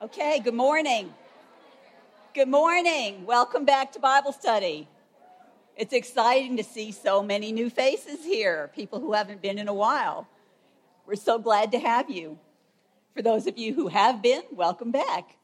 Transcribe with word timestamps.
Okay, 0.00 0.38
good 0.38 0.54
morning. 0.54 1.12
Good 2.32 2.46
morning. 2.46 3.26
Welcome 3.26 3.64
back 3.64 3.90
to 3.94 3.98
Bible 3.98 4.30
study. 4.30 4.86
It's 5.74 5.92
exciting 5.92 6.56
to 6.56 6.62
see 6.62 6.92
so 6.92 7.20
many 7.20 7.50
new 7.50 7.68
faces 7.68 8.24
here, 8.24 8.70
people 8.76 9.00
who 9.00 9.12
haven't 9.12 9.42
been 9.42 9.58
in 9.58 9.66
a 9.66 9.74
while. 9.74 10.28
We're 11.04 11.16
so 11.16 11.40
glad 11.40 11.72
to 11.72 11.80
have 11.80 12.08
you. 12.08 12.38
For 13.12 13.22
those 13.22 13.48
of 13.48 13.58
you 13.58 13.74
who 13.74 13.88
have 13.88 14.22
been, 14.22 14.42
welcome 14.52 14.92
back. 14.92 15.36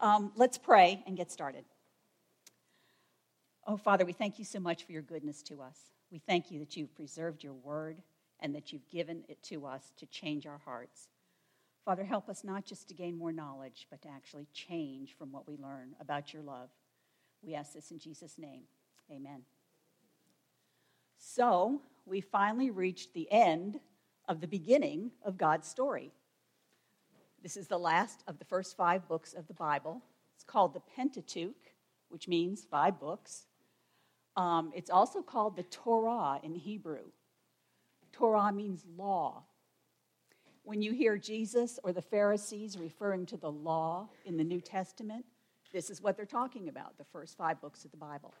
Um, 0.00 0.32
let's 0.34 0.58
pray 0.58 1.00
and 1.06 1.16
get 1.16 1.30
started. 1.30 1.64
Oh, 3.64 3.76
Father, 3.76 4.04
we 4.04 4.12
thank 4.12 4.40
you 4.40 4.44
so 4.44 4.58
much 4.58 4.82
for 4.82 4.90
your 4.90 5.02
goodness 5.02 5.40
to 5.42 5.62
us. 5.62 5.78
We 6.10 6.18
thank 6.18 6.50
you 6.50 6.58
that 6.58 6.76
you've 6.76 6.96
preserved 6.96 7.44
your 7.44 7.54
word 7.54 7.98
and 8.40 8.56
that 8.56 8.72
you've 8.72 8.88
given 8.90 9.22
it 9.28 9.40
to 9.44 9.66
us 9.66 9.92
to 9.98 10.06
change 10.06 10.46
our 10.48 10.58
hearts. 10.64 11.09
Father, 11.90 12.04
help 12.04 12.28
us 12.28 12.44
not 12.44 12.64
just 12.64 12.86
to 12.86 12.94
gain 12.94 13.18
more 13.18 13.32
knowledge, 13.32 13.88
but 13.90 14.00
to 14.02 14.08
actually 14.08 14.46
change 14.52 15.16
from 15.18 15.32
what 15.32 15.48
we 15.48 15.56
learn 15.56 15.88
about 16.00 16.32
your 16.32 16.40
love. 16.40 16.68
We 17.42 17.56
ask 17.56 17.72
this 17.72 17.90
in 17.90 17.98
Jesus' 17.98 18.38
name. 18.38 18.62
Amen. 19.10 19.42
So, 21.18 21.80
we 22.06 22.20
finally 22.20 22.70
reached 22.70 23.12
the 23.12 23.26
end 23.32 23.80
of 24.28 24.40
the 24.40 24.46
beginning 24.46 25.10
of 25.24 25.36
God's 25.36 25.66
story. 25.66 26.12
This 27.42 27.56
is 27.56 27.66
the 27.66 27.76
last 27.76 28.22
of 28.28 28.38
the 28.38 28.44
first 28.44 28.76
five 28.76 29.08
books 29.08 29.32
of 29.32 29.48
the 29.48 29.54
Bible. 29.54 30.00
It's 30.36 30.44
called 30.44 30.74
the 30.74 30.82
Pentateuch, 30.94 31.72
which 32.08 32.28
means 32.28 32.64
five 32.70 33.00
books. 33.00 33.46
Um, 34.36 34.70
it's 34.76 34.90
also 34.90 35.22
called 35.22 35.56
the 35.56 35.64
Torah 35.64 36.38
in 36.44 36.54
Hebrew. 36.54 37.06
Torah 38.12 38.52
means 38.52 38.84
law. 38.96 39.42
When 40.70 40.82
you 40.82 40.92
hear 40.92 41.18
Jesus 41.18 41.80
or 41.82 41.92
the 41.92 42.00
Pharisees 42.00 42.78
referring 42.78 43.26
to 43.26 43.36
the 43.36 43.50
law 43.50 44.08
in 44.24 44.36
the 44.36 44.44
New 44.44 44.60
Testament, 44.60 45.24
this 45.72 45.90
is 45.90 46.00
what 46.00 46.16
they're 46.16 46.24
talking 46.24 46.68
about 46.68 46.96
the 46.96 47.02
first 47.02 47.36
five 47.36 47.60
books 47.60 47.84
of 47.84 47.90
the 47.90 47.96
Bible. 47.96 48.32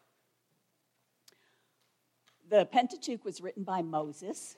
The 2.48 2.66
Pentateuch 2.66 3.24
was 3.24 3.40
written 3.40 3.64
by 3.64 3.82
Moses, 3.82 4.56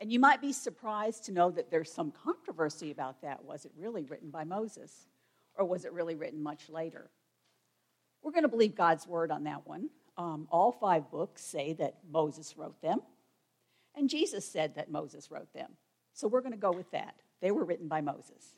and 0.00 0.10
you 0.10 0.18
might 0.18 0.40
be 0.40 0.52
surprised 0.52 1.26
to 1.26 1.32
know 1.32 1.52
that 1.52 1.70
there's 1.70 1.92
some 1.92 2.10
controversy 2.10 2.90
about 2.90 3.22
that. 3.22 3.44
Was 3.44 3.64
it 3.64 3.70
really 3.78 4.02
written 4.02 4.30
by 4.30 4.42
Moses, 4.42 5.06
or 5.54 5.64
was 5.64 5.84
it 5.84 5.92
really 5.92 6.16
written 6.16 6.42
much 6.42 6.68
later? 6.68 7.10
We're 8.24 8.32
going 8.32 8.42
to 8.42 8.48
believe 8.48 8.74
God's 8.74 9.06
word 9.06 9.30
on 9.30 9.44
that 9.44 9.68
one. 9.68 9.88
Um, 10.18 10.48
all 10.50 10.72
five 10.72 11.12
books 11.12 11.44
say 11.44 11.74
that 11.74 11.98
Moses 12.10 12.56
wrote 12.56 12.82
them. 12.82 13.02
And 13.94 14.10
Jesus 14.10 14.44
said 14.44 14.74
that 14.74 14.90
Moses 14.90 15.30
wrote 15.30 15.52
them. 15.52 15.76
So 16.12 16.28
we're 16.28 16.40
going 16.40 16.52
to 16.52 16.58
go 16.58 16.72
with 16.72 16.90
that. 16.90 17.14
They 17.40 17.50
were 17.50 17.64
written 17.64 17.88
by 17.88 18.00
Moses. 18.00 18.56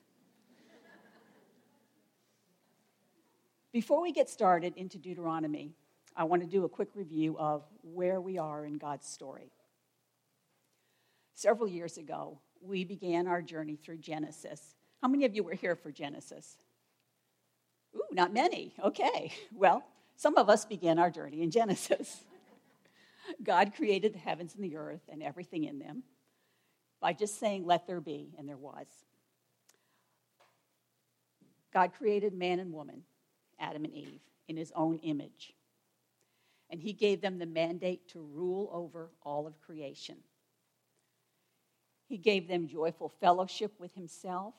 Before 3.73 4.01
we 4.01 4.13
get 4.13 4.29
started 4.29 4.75
into 4.77 4.99
Deuteronomy, 4.99 5.73
I 6.17 6.25
want 6.25 6.43
to 6.43 6.49
do 6.49 6.65
a 6.65 6.69
quick 6.69 6.91
review 6.95 7.37
of 7.39 7.65
where 7.83 8.21
we 8.21 8.39
are 8.39 8.65
in 8.65 8.79
God's 8.79 9.07
story. 9.07 9.51
Several 11.33 11.69
years 11.69 11.99
ago, 11.99 12.39
we 12.61 12.85
began 12.85 13.27
our 13.27 13.43
journey 13.43 13.75
through 13.75 13.99
Genesis. 13.99 14.77
How 15.03 15.09
many 15.09 15.25
of 15.25 15.35
you 15.35 15.43
were 15.43 15.55
here 15.55 15.75
for 15.75 15.91
Genesis? 15.91 16.57
Ooh, 17.97 18.03
not 18.13 18.33
many. 18.33 18.75
Okay. 18.83 19.33
Well, 19.53 19.85
some 20.17 20.37
of 20.37 20.49
us 20.49 20.65
began 20.65 21.01
our 21.01 21.11
journey 21.11 21.43
in 21.43 21.51
Genesis. 21.51 22.23
God 23.43 23.75
created 23.75 24.15
the 24.15 24.19
heavens 24.19 24.55
and 24.55 24.63
the 24.63 24.77
earth 24.77 25.03
and 25.09 25.23
everything 25.23 25.65
in 25.65 25.81
them 25.81 26.05
by 27.05 27.13
just 27.13 27.39
saying, 27.39 27.67
Let 27.67 27.87
there 27.87 28.01
be, 28.01 28.31
and 28.39 28.49
there 28.49 28.57
was. 28.57 28.87
God 31.71 31.93
created 31.93 32.33
man 32.33 32.61
and 32.61 32.73
woman, 32.73 33.03
Adam 33.61 33.85
and 33.85 33.93
Eve, 33.93 34.23
in 34.49 34.57
his 34.57 34.73
own 34.75 34.97
image. 35.01 35.53
And 36.71 36.81
he 36.81 36.95
gave 36.95 37.21
them 37.21 37.39
the 37.39 37.45
mandate 37.45 38.09
to 38.13 38.23
rule 38.23 38.71
over 38.73 39.11
all 39.23 39.47
of 39.47 39.61
creation. 39.61 40.17
He 42.07 42.17
gave 42.17 42.49
them 42.49 42.69
joyful 42.69 43.11
fellowship 43.11 43.73
with 43.79 43.95
himself, 43.95 44.55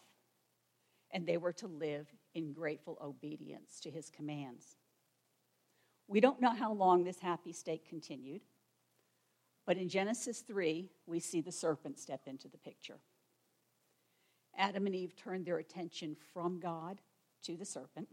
and 1.10 1.26
they 1.26 1.38
were 1.38 1.54
to 1.54 1.68
live 1.68 2.06
in 2.36 2.54
grateful 2.54 3.00
obedience 3.02 3.80
to 3.80 3.90
his 3.90 4.12
commands. 4.12 4.76
We 6.08 6.20
don't 6.20 6.42
know 6.42 6.54
how 6.54 6.74
long 6.74 7.06
this 7.06 7.20
happy 7.20 7.54
state 7.54 7.90
continued. 7.90 8.42
But 9.66 9.78
in 9.78 9.90
Genesis 9.90 10.42
3, 10.42 10.90
we 11.08 11.20
see 11.20 11.42
the 11.42 11.52
serpent 11.52 12.00
step 12.00 12.22
into 12.28 12.48
the 12.48 12.58
picture. 12.58 13.00
Adam 14.58 14.86
and 14.86 14.96
Eve 14.96 15.16
turned 15.16 15.46
their 15.46 15.58
attention 15.58 16.16
from 16.34 16.60
God 16.60 17.02
to 17.44 17.58
the 17.58 17.66
serpent, 17.66 18.08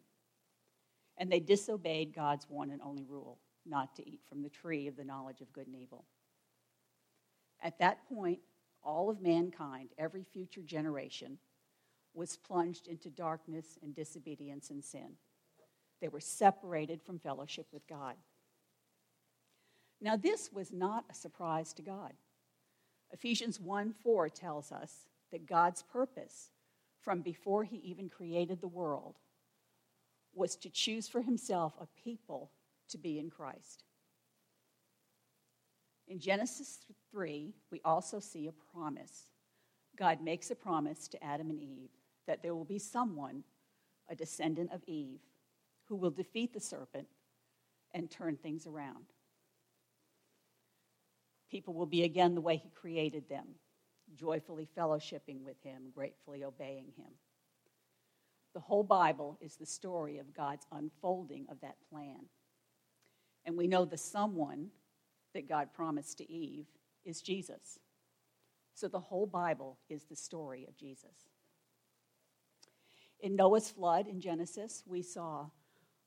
and 1.19 1.31
they 1.31 1.41
disobeyed 1.41 2.15
God's 2.15 2.47
one 2.49 2.71
and 2.71 2.81
only 2.83 3.05
rule 3.05 3.39
not 3.65 3.95
to 3.97 4.09
eat 4.09 4.21
from 4.29 4.43
the 4.43 4.49
tree 4.49 4.89
of 4.89 4.97
the 4.97 5.05
knowledge 5.05 5.41
of 5.41 5.53
good 5.53 5.67
and 5.67 5.77
evil. 5.77 6.05
At 7.63 7.79
that 7.79 8.05
point, 8.09 8.41
all 8.83 9.09
of 9.09 9.21
mankind, 9.21 9.91
every 9.99 10.25
future 10.25 10.63
generation, 10.63 11.39
was 12.15 12.37
plunged 12.37 12.89
into 12.89 13.09
darkness 13.09 13.79
and 13.83 13.95
disobedience 13.95 14.71
and 14.71 14.83
sin. 14.83 15.13
They 16.01 16.09
were 16.09 16.21
separated 16.21 17.01
from 17.01 17.21
fellowship 17.21 17.67
with 17.73 17.87
God. 17.87 18.17
Now, 20.03 20.17
this 20.17 20.51
was 20.53 20.73
not 20.73 21.05
a 21.09 21.15
surprise 21.15 21.73
to 21.75 21.83
God. 21.83 22.13
Ephesians 23.13 23.61
1 23.61 23.95
4 24.03 24.29
tells 24.29 24.73
us 24.73 24.93
that 25.31 25.47
God's 25.47 25.83
purpose 25.83 26.51
from 27.01 27.21
before 27.21 27.63
he 27.63 27.77
even 27.77 28.09
created 28.09 28.61
the 28.61 28.69
world 28.69 29.15
was 30.35 30.57
to 30.57 30.71
choose 30.71 31.09
for 31.09 31.23
himself 31.23 31.75
a 31.81 31.87
people 32.03 32.51
to 32.89 32.99
be 32.99 33.19
in 33.19 33.31
Christ. 33.31 33.85
In 36.09 36.19
Genesis 36.19 36.81
3, 37.13 37.55
we 37.71 37.81
also 37.85 38.19
see 38.19 38.49
a 38.49 38.77
promise. 38.77 39.31
God 39.97 40.21
makes 40.21 40.51
a 40.51 40.57
promise 40.57 41.07
to 41.09 41.25
Adam 41.25 41.49
and 41.51 41.61
Eve 41.61 41.91
that 42.27 42.43
there 42.43 42.55
will 42.55 42.65
be 42.65 42.79
someone, 42.79 43.45
a 44.09 44.17
descendant 44.17 44.73
of 44.73 44.83
Eve, 44.87 45.21
who 45.85 45.95
will 45.95 46.11
defeat 46.11 46.53
the 46.53 46.61
serpent 46.61 47.07
and 47.93 48.11
turn 48.11 48.37
things 48.37 48.67
around. 48.67 49.05
People 51.53 51.75
will 51.75 51.87
be 51.87 52.03
again 52.03 52.35
the 52.35 52.41
way 52.41 52.57
He 52.57 52.71
created 52.71 53.29
them, 53.29 53.45
joyfully 54.17 54.67
fellowshipping 54.77 55.43
with 55.45 55.63
Him, 55.63 55.93
gratefully 55.95 56.45
obeying 56.45 56.87
Him. 56.97 57.13
The 58.55 58.61
whole 58.61 58.83
Bible 58.83 59.37
is 59.41 59.57
the 59.57 59.67
story 59.67 60.19
of 60.19 60.35
God's 60.35 60.67
unfolding 60.73 61.47
of 61.51 61.61
that 61.61 61.77
plan. 61.91 62.25
And 63.45 63.55
we 63.57 63.67
know 63.67 63.85
the 63.85 63.99
someone 63.99 64.69
that 65.35 65.49
God 65.49 65.69
promised 65.75 66.19
to 66.19 66.33
Eve 66.33 66.67
is 67.05 67.21
Jesus. 67.21 67.79
So 68.75 68.89
the 68.89 68.99
whole 68.99 69.27
Bible 69.27 69.79
is 69.91 70.05
the 70.05 70.17
story 70.17 70.65
of 70.67 70.77
Jesus. 70.79 71.29
In 73.21 73.37
Noah's 73.37 73.71
flood 73.71 74.07
in 74.07 74.21
Genesis, 74.21 74.83
we 74.87 75.03
saw 75.03 75.47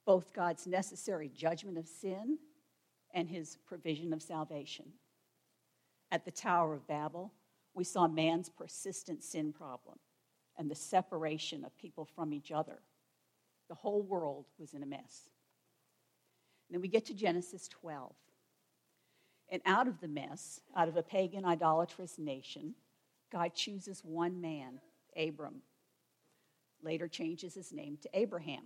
both 0.07 0.33
God's 0.33 0.65
necessary 0.65 1.29
judgment 1.29 1.77
of 1.77 1.87
sin 1.87 2.39
and 3.13 3.29
his 3.29 3.57
provision 3.67 4.11
of 4.11 4.23
salvation. 4.23 4.85
At 6.15 6.23
the 6.23 6.31
Tower 6.31 6.73
of 6.73 6.87
Babel, 6.87 7.33
we 7.73 7.83
saw 7.83 8.07
man's 8.07 8.47
persistent 8.47 9.21
sin 9.21 9.51
problem 9.51 9.99
and 10.57 10.71
the 10.71 10.75
separation 10.75 11.65
of 11.65 11.77
people 11.77 12.05
from 12.05 12.33
each 12.33 12.53
other. 12.53 12.79
The 13.67 13.75
whole 13.75 14.01
world 14.01 14.45
was 14.57 14.73
in 14.73 14.81
a 14.81 14.85
mess. 14.85 15.29
And 16.69 16.73
then 16.73 16.81
we 16.81 16.87
get 16.87 17.07
to 17.07 17.13
Genesis 17.13 17.67
12. 17.67 18.13
And 19.49 19.61
out 19.65 19.89
of 19.89 19.99
the 19.99 20.07
mess, 20.07 20.61
out 20.73 20.87
of 20.87 20.95
a 20.95 21.03
pagan, 21.03 21.43
idolatrous 21.43 22.17
nation, 22.17 22.75
God 23.29 23.53
chooses 23.53 23.99
one 24.01 24.39
man, 24.39 24.79
Abram. 25.17 25.63
Later 26.81 27.09
changes 27.09 27.55
his 27.55 27.73
name 27.73 27.97
to 28.03 28.09
Abraham. 28.13 28.63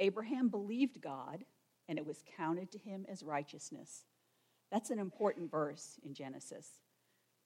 Abraham 0.00 0.48
believed 0.48 1.00
God, 1.00 1.44
and 1.88 1.98
it 1.98 2.04
was 2.04 2.24
counted 2.36 2.72
to 2.72 2.78
him 2.78 3.06
as 3.08 3.22
righteousness. 3.22 4.06
That's 4.74 4.90
an 4.90 4.98
important 4.98 5.52
verse 5.52 6.00
in 6.04 6.14
Genesis. 6.14 6.68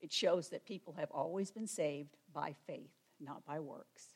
It 0.00 0.10
shows 0.10 0.48
that 0.48 0.64
people 0.64 0.94
have 0.94 1.10
always 1.10 1.50
been 1.50 1.66
saved 1.66 2.16
by 2.32 2.54
faith, 2.66 2.94
not 3.20 3.44
by 3.44 3.60
works. 3.60 4.14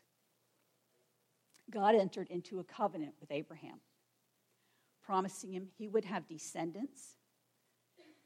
God 1.71 1.95
entered 1.95 2.31
into 2.31 2.59
a 2.59 2.65
covenant 2.65 3.13
with 3.21 3.31
Abraham, 3.31 3.81
promising 5.05 5.53
him 5.53 5.67
he 5.77 5.89
would 5.89 6.07
have 6.07 6.27
descendants 6.27 7.17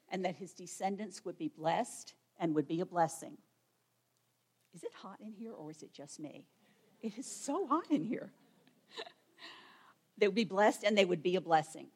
and 0.09 0.25
that 0.25 0.37
his 0.37 0.53
descendants 0.53 1.25
would 1.25 1.37
be 1.37 1.49
blessed 1.49 2.15
and 2.39 2.55
would 2.55 2.69
be 2.69 2.79
a 2.79 2.87
blessing. 2.87 3.39
Is 4.73 4.85
it 4.85 4.93
hot 4.95 5.19
in 5.21 5.33
here 5.33 5.53
or 5.53 5.69
is 5.73 5.83
it 5.83 5.93
just 5.93 6.21
me? 6.21 6.47
It 7.03 7.19
is 7.19 7.27
so 7.27 7.67
hot 7.67 7.91
in 7.91 8.05
here. 8.05 8.31
they 10.17 10.29
would 10.29 10.37
be 10.37 10.45
blessed 10.45 10.85
and 10.85 10.97
they 10.97 11.05
would 11.05 11.25
be 11.25 11.35
a 11.35 11.41
blessing 11.41 11.89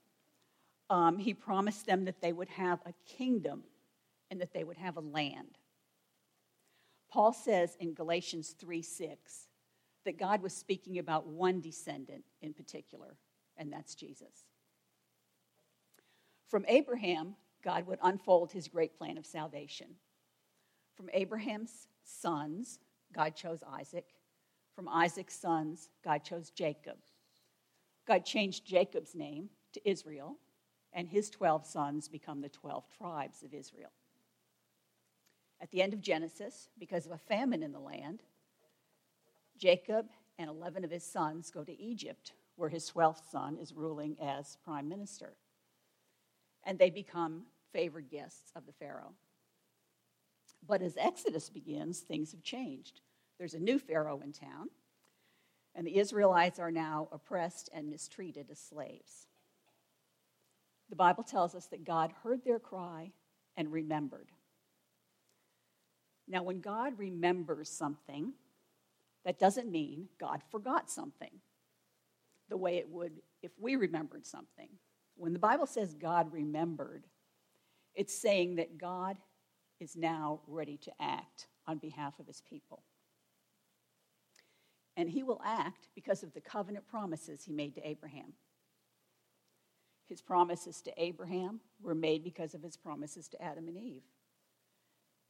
um, 0.90 1.18
he 1.18 1.32
promised 1.32 1.86
them 1.86 2.04
that 2.04 2.20
they 2.20 2.32
would 2.32 2.48
have 2.48 2.80
a 2.84 2.92
kingdom 3.06 3.62
and 4.30 4.40
that 4.40 4.52
they 4.52 4.64
would 4.64 4.76
have 4.76 4.96
a 4.96 5.00
land. 5.00 5.56
Paul 7.10 7.32
says 7.32 7.76
in 7.80 7.94
Galatians 7.94 8.54
3 8.58 8.82
6 8.82 9.48
that 10.04 10.18
God 10.18 10.42
was 10.42 10.52
speaking 10.52 10.98
about 10.98 11.26
one 11.26 11.60
descendant 11.60 12.24
in 12.42 12.52
particular, 12.52 13.16
and 13.56 13.72
that's 13.72 13.94
Jesus. 13.94 14.44
From 16.48 16.64
Abraham, 16.68 17.36
God 17.62 17.86
would 17.86 17.98
unfold 18.02 18.52
his 18.52 18.68
great 18.68 18.96
plan 18.96 19.18
of 19.18 19.26
salvation. 19.26 19.88
From 20.96 21.10
Abraham's 21.12 21.88
sons, 22.02 22.80
God 23.12 23.36
chose 23.36 23.62
Isaac. 23.78 24.06
From 24.74 24.88
Isaac's 24.88 25.38
sons, 25.38 25.88
God 26.02 26.24
chose 26.24 26.50
Jacob. 26.50 26.96
God 28.06 28.24
changed 28.24 28.66
Jacob's 28.66 29.14
name 29.14 29.50
to 29.72 29.88
Israel, 29.88 30.36
and 30.92 31.08
his 31.08 31.30
12 31.30 31.66
sons 31.66 32.08
become 32.08 32.40
the 32.40 32.48
12 32.48 32.84
tribes 32.98 33.42
of 33.42 33.54
Israel. 33.54 33.90
At 35.60 35.70
the 35.70 35.82
end 35.82 35.92
of 35.92 36.00
Genesis, 36.00 36.68
because 36.78 37.06
of 37.06 37.12
a 37.12 37.18
famine 37.18 37.62
in 37.62 37.72
the 37.72 37.78
land, 37.78 38.22
Jacob 39.58 40.06
and 40.38 40.48
11 40.48 40.84
of 40.84 40.90
his 40.90 41.04
sons 41.04 41.50
go 41.50 41.62
to 41.62 41.80
Egypt, 41.80 42.32
where 42.56 42.70
his 42.70 42.90
12th 42.90 43.30
son 43.30 43.58
is 43.58 43.74
ruling 43.74 44.16
as 44.20 44.56
prime 44.64 44.88
minister. 44.88 45.34
And 46.64 46.78
they 46.78 46.90
become 46.90 47.44
favored 47.72 48.08
guests 48.10 48.52
of 48.56 48.66
the 48.66 48.72
Pharaoh. 48.72 49.12
But 50.66 50.82
as 50.82 50.96
Exodus 50.96 51.50
begins, 51.50 52.00
things 52.00 52.32
have 52.32 52.42
changed. 52.42 53.00
There's 53.38 53.54
a 53.54 53.58
new 53.58 53.78
Pharaoh 53.78 54.20
in 54.22 54.32
town, 54.32 54.68
and 55.74 55.86
the 55.86 55.98
Israelites 55.98 56.58
are 56.58 56.70
now 56.70 57.08
oppressed 57.12 57.70
and 57.72 57.90
mistreated 57.90 58.50
as 58.50 58.58
slaves. 58.58 59.26
The 60.90 60.96
Bible 60.96 61.22
tells 61.22 61.54
us 61.54 61.66
that 61.66 61.84
God 61.84 62.12
heard 62.22 62.44
their 62.44 62.58
cry 62.58 63.12
and 63.56 63.72
remembered. 63.72 64.28
Now, 66.28 66.42
when 66.42 66.60
God 66.60 66.98
remembers 66.98 67.68
something, 67.68 68.32
that 69.24 69.38
doesn't 69.38 69.70
mean 69.70 70.08
God 70.18 70.42
forgot 70.50 70.90
something 70.90 71.40
the 72.48 72.56
way 72.56 72.76
it 72.76 72.88
would 72.88 73.12
if 73.42 73.52
we 73.58 73.76
remembered 73.76 74.26
something. 74.26 74.68
When 75.16 75.32
the 75.32 75.38
Bible 75.38 75.66
says 75.66 75.94
God 75.94 76.32
remembered, 76.32 77.04
it's 77.94 78.20
saying 78.20 78.56
that 78.56 78.78
God 78.78 79.16
is 79.78 79.96
now 79.96 80.40
ready 80.46 80.76
to 80.78 80.92
act 81.00 81.46
on 81.66 81.78
behalf 81.78 82.18
of 82.18 82.26
his 82.26 82.40
people. 82.40 82.82
And 84.96 85.08
he 85.08 85.22
will 85.22 85.40
act 85.44 85.88
because 85.94 86.22
of 86.22 86.34
the 86.34 86.40
covenant 86.40 86.86
promises 86.86 87.44
he 87.44 87.52
made 87.52 87.74
to 87.74 87.88
Abraham. 87.88 88.32
His 90.10 90.20
promises 90.20 90.82
to 90.82 90.92
Abraham 91.00 91.60
were 91.80 91.94
made 91.94 92.24
because 92.24 92.52
of 92.52 92.64
his 92.64 92.76
promises 92.76 93.28
to 93.28 93.40
Adam 93.40 93.68
and 93.68 93.76
Eve. 93.76 94.02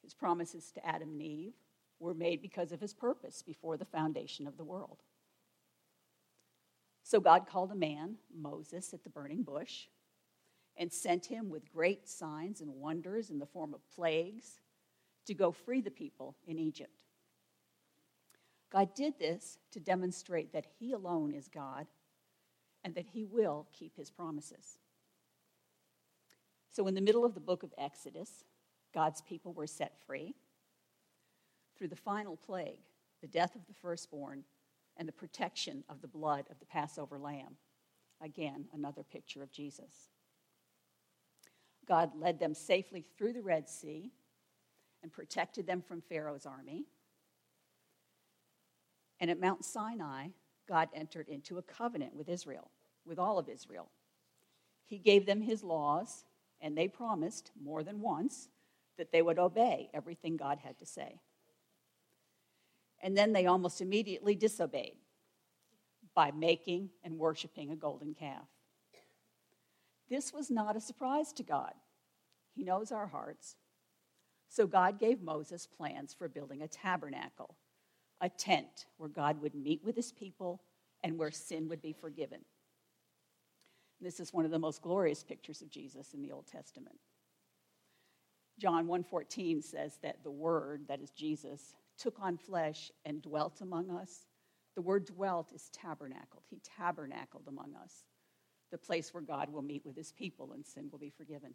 His 0.03 0.15
promises 0.15 0.73
to 0.73 0.87
Adam 0.87 1.11
and 1.11 1.21
Eve 1.21 1.53
were 1.99 2.15
made 2.15 2.41
because 2.41 2.73
of 2.73 2.81
his 2.81 2.95
purpose 2.95 3.43
before 3.43 3.77
the 3.77 3.85
foundation 3.85 4.47
of 4.47 4.57
the 4.57 4.65
world. 4.65 5.03
So 7.03 7.21
God 7.21 7.47
called 7.47 7.71
a 7.73 7.77
man, 7.77 8.15
Moses, 8.35 8.95
at 8.95 9.05
the 9.05 9.11
burning 9.11 9.43
bush 9.43 9.89
and 10.79 10.91
sent 10.91 11.27
him 11.27 11.51
with 11.51 11.71
great 11.71 12.09
signs 12.09 12.63
and 12.63 12.71
wonders 12.77 13.29
in 13.29 13.39
the 13.39 13.45
form 13.45 13.75
of 13.75 13.87
plagues 13.95 14.61
to 15.27 15.35
go 15.35 15.53
free 15.53 15.83
the 15.83 15.91
people 15.91 16.37
in 16.47 16.59
Egypt. 16.59 17.05
God 18.73 18.95
did 18.95 19.19
this 19.19 19.59
to 19.73 19.81
demonstrate 19.81 20.55
that 20.55 20.65
he 20.79 20.93
alone 20.93 21.35
is 21.35 21.49
God 21.49 21.87
and 22.85 22.95
that 22.95 23.07
he 23.07 23.25
will 23.25 23.67
keep 23.73 23.97
his 23.97 24.11
promises. 24.11 24.79
So, 26.71 26.87
in 26.87 26.95
the 26.95 27.01
middle 27.01 27.25
of 27.25 27.35
the 27.35 27.41
book 27.41 27.63
of 27.63 27.75
Exodus, 27.77 28.45
God's 28.95 29.21
people 29.23 29.53
were 29.53 29.67
set 29.67 29.95
free 30.07 30.35
through 31.77 31.89
the 31.89 31.97
final 31.97 32.37
plague, 32.37 32.81
the 33.21 33.27
death 33.27 33.55
of 33.55 33.67
the 33.67 33.75
firstborn, 33.75 34.45
and 34.97 35.09
the 35.09 35.13
protection 35.13 35.85
of 35.89 36.01
the 36.01 36.09
blood 36.09 36.45
of 36.51 36.59
the 36.59 36.67
Passover 36.67 37.19
lamb. 37.19 37.57
Again, 38.23 38.67
another 38.75 39.03
picture 39.03 39.43
of 39.43 39.51
Jesus. 39.51 40.11
God 41.89 42.11
led 42.17 42.39
them 42.39 42.55
safely 42.55 43.05
through 43.17 43.33
the 43.33 43.43
Red 43.43 43.69
Sea 43.69 44.13
and 45.03 45.13
protected 45.13 45.67
them 45.67 45.83
from 45.83 46.03
Pharaoh's 46.03 46.47
army. 46.47 46.85
And 49.19 49.31
at 49.31 49.41
Mount 49.41 49.65
Sinai, 49.65 50.29
God 50.71 50.89
entered 50.95 51.29
into 51.29 51.59
a 51.59 51.63
covenant 51.63 52.15
with 52.15 52.29
Israel, 52.29 52.71
with 53.05 53.19
all 53.19 53.39
of 53.39 53.49
Israel. 53.49 53.91
He 54.87 54.99
gave 54.99 55.27
them 55.27 55.43
his 55.43 55.65
laws, 55.65 56.25
and 56.61 56.79
they 56.79 56.89
promised 56.89 57.51
more 57.61 57.83
than 57.83 58.01
once 58.01 58.49
that 58.97 59.11
they 59.13 59.21
would 59.21 59.39
obey 59.39 59.91
everything 59.93 60.37
God 60.37 60.59
had 60.63 60.79
to 60.79 60.87
say. 60.87 61.21
And 63.03 63.17
then 63.17 63.33
they 63.33 63.47
almost 63.47 63.81
immediately 63.81 64.35
disobeyed 64.35 64.97
by 66.15 66.31
making 66.31 66.91
and 67.03 67.19
worshiping 67.19 67.71
a 67.71 67.77
golden 67.77 68.15
calf. 68.15 68.47
This 70.09 70.33
was 70.33 70.51
not 70.51 70.77
a 70.77 70.81
surprise 70.81 71.33
to 71.35 71.43
God. 71.43 71.73
He 72.55 72.63
knows 72.65 72.93
our 72.93 73.07
hearts. 73.07 73.57
So 74.49 74.67
God 74.67 74.99
gave 74.99 75.23
Moses 75.23 75.67
plans 75.67 76.13
for 76.13 76.29
building 76.29 76.63
a 76.63 76.69
tabernacle, 76.69 77.57
a 78.21 78.29
tent 78.29 78.87
where 78.99 79.09
God 79.09 79.41
would 79.41 79.55
meet 79.55 79.83
with 79.85 79.97
his 79.97 80.13
people 80.13 80.61
and 81.03 81.19
where 81.19 81.31
sin 81.31 81.69
would 81.69 81.81
be 81.81 81.93
forgiven. 81.93 82.41
This 84.01 84.21
is 84.21 84.33
one 84.33 84.45
of 84.45 84.51
the 84.51 84.59
most 84.59 84.83
glorious 84.83 85.23
pictures 85.23 85.63
of 85.63 85.71
Jesus 85.71 86.15
in 86.15 86.23
the 86.23 86.33
Old 86.33 86.47
Testament. 86.47 86.99
John 88.59 88.87
1:14 88.87 89.63
says 89.63 89.99
that 89.99 90.23
the 90.23 90.31
word 90.31 90.87
that 90.89 91.01
is 91.01 91.11
Jesus 91.11 91.77
took 91.97 92.21
on 92.21 92.37
flesh 92.37 92.91
and 93.05 93.23
dwelt 93.23 93.61
among 93.61 93.91
us. 93.91 94.27
The 94.75 94.83
word 94.83 95.07
dwelt 95.07 95.53
is 95.53 95.71
tabernacled. 95.71 96.45
He 96.49 96.61
tabernacled 96.61 97.49
among 97.49 97.75
us 97.75 98.05
the 98.71 98.79
place 98.79 99.13
where 99.13 99.23
God 99.23 99.51
will 99.51 99.63
meet 99.63 99.85
with 99.85 99.97
his 99.97 100.13
people 100.13 100.53
and 100.53 100.65
sin 100.65 100.89
will 100.91 100.99
be 100.99 101.11
forgiven. 101.11 101.55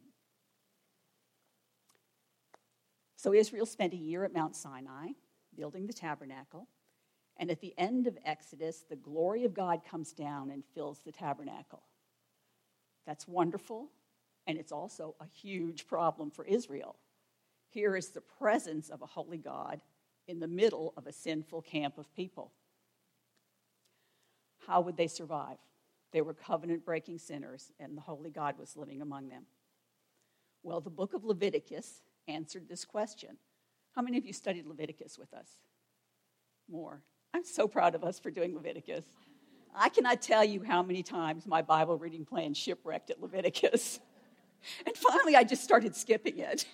So 3.15 3.33
Israel 3.33 3.65
spent 3.65 3.93
a 3.93 3.97
year 3.97 4.23
at 4.25 4.33
Mount 4.33 4.55
Sinai 4.55 5.13
building 5.57 5.87
the 5.87 5.93
tabernacle. 5.93 6.67
And 7.37 7.51
at 7.51 7.61
the 7.61 7.73
end 7.77 8.07
of 8.07 8.17
Exodus, 8.25 8.83
the 8.89 8.95
glory 8.95 9.43
of 9.43 9.53
God 9.53 9.81
comes 9.89 10.13
down 10.13 10.51
and 10.51 10.63
fills 10.73 10.99
the 10.99 11.11
tabernacle. 11.11 11.83
That's 13.05 13.27
wonderful, 13.27 13.89
and 14.47 14.57
it's 14.57 14.71
also 14.71 15.15
a 15.19 15.25
huge 15.25 15.87
problem 15.87 16.31
for 16.31 16.45
Israel. 16.45 16.95
Here 17.69 17.95
is 17.95 18.09
the 18.09 18.21
presence 18.21 18.89
of 18.89 19.01
a 19.01 19.05
holy 19.05 19.37
God 19.37 19.81
in 20.27 20.39
the 20.39 20.47
middle 20.47 20.93
of 20.97 21.07
a 21.07 21.11
sinful 21.11 21.61
camp 21.63 21.97
of 21.97 22.13
people. 22.15 22.51
How 24.65 24.81
would 24.81 24.97
they 24.97 25.07
survive? 25.07 25.57
They 26.11 26.21
were 26.21 26.33
covenant 26.33 26.85
breaking 26.85 27.19
sinners, 27.19 27.71
and 27.79 27.95
the 27.95 28.01
Holy 28.01 28.29
God 28.29 28.57
was 28.57 28.77
living 28.77 29.01
among 29.01 29.29
them. 29.29 29.43
Well, 30.63 30.79
the 30.79 30.89
book 30.89 31.13
of 31.13 31.25
Leviticus 31.25 32.01
answered 32.27 32.67
this 32.67 32.85
question. 32.85 33.37
How 33.95 34.01
many 34.01 34.17
of 34.17 34.25
you 34.25 34.33
studied 34.33 34.65
Leviticus 34.65 35.17
with 35.17 35.33
us? 35.33 35.47
More. 36.69 37.01
I'm 37.33 37.45
so 37.45 37.67
proud 37.67 37.95
of 37.95 38.03
us 38.03 38.19
for 38.19 38.29
doing 38.29 38.53
Leviticus. 38.53 39.05
I 39.73 39.89
cannot 39.89 40.21
tell 40.21 40.43
you 40.43 40.63
how 40.63 40.83
many 40.83 41.03
times 41.03 41.45
my 41.45 41.61
Bible 41.61 41.97
reading 41.97 42.25
plan 42.25 42.53
shipwrecked 42.53 43.09
at 43.09 43.21
Leviticus. 43.21 43.99
And 44.87 44.97
finally, 44.97 45.35
I 45.35 45.43
just 45.43 45.63
started 45.63 45.95
skipping 45.95 46.39
it. 46.39 46.65